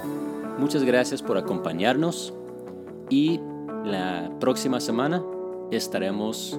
Muchas 0.59 0.83
gracias 0.83 1.23
por 1.23 1.37
acompañarnos 1.37 2.33
y 3.11 3.39
la 3.85 4.31
próxima 4.41 4.81
semana 4.81 5.23
estaremos 5.71 6.59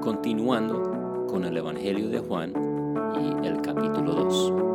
continuando 0.00 1.26
con 1.28 1.44
el 1.44 1.56
Evangelio 1.56 2.08
de 2.08 2.20
Juan 2.20 2.52
y 3.16 3.48
el 3.48 3.60
capítulo 3.62 4.12
2. 4.12 4.71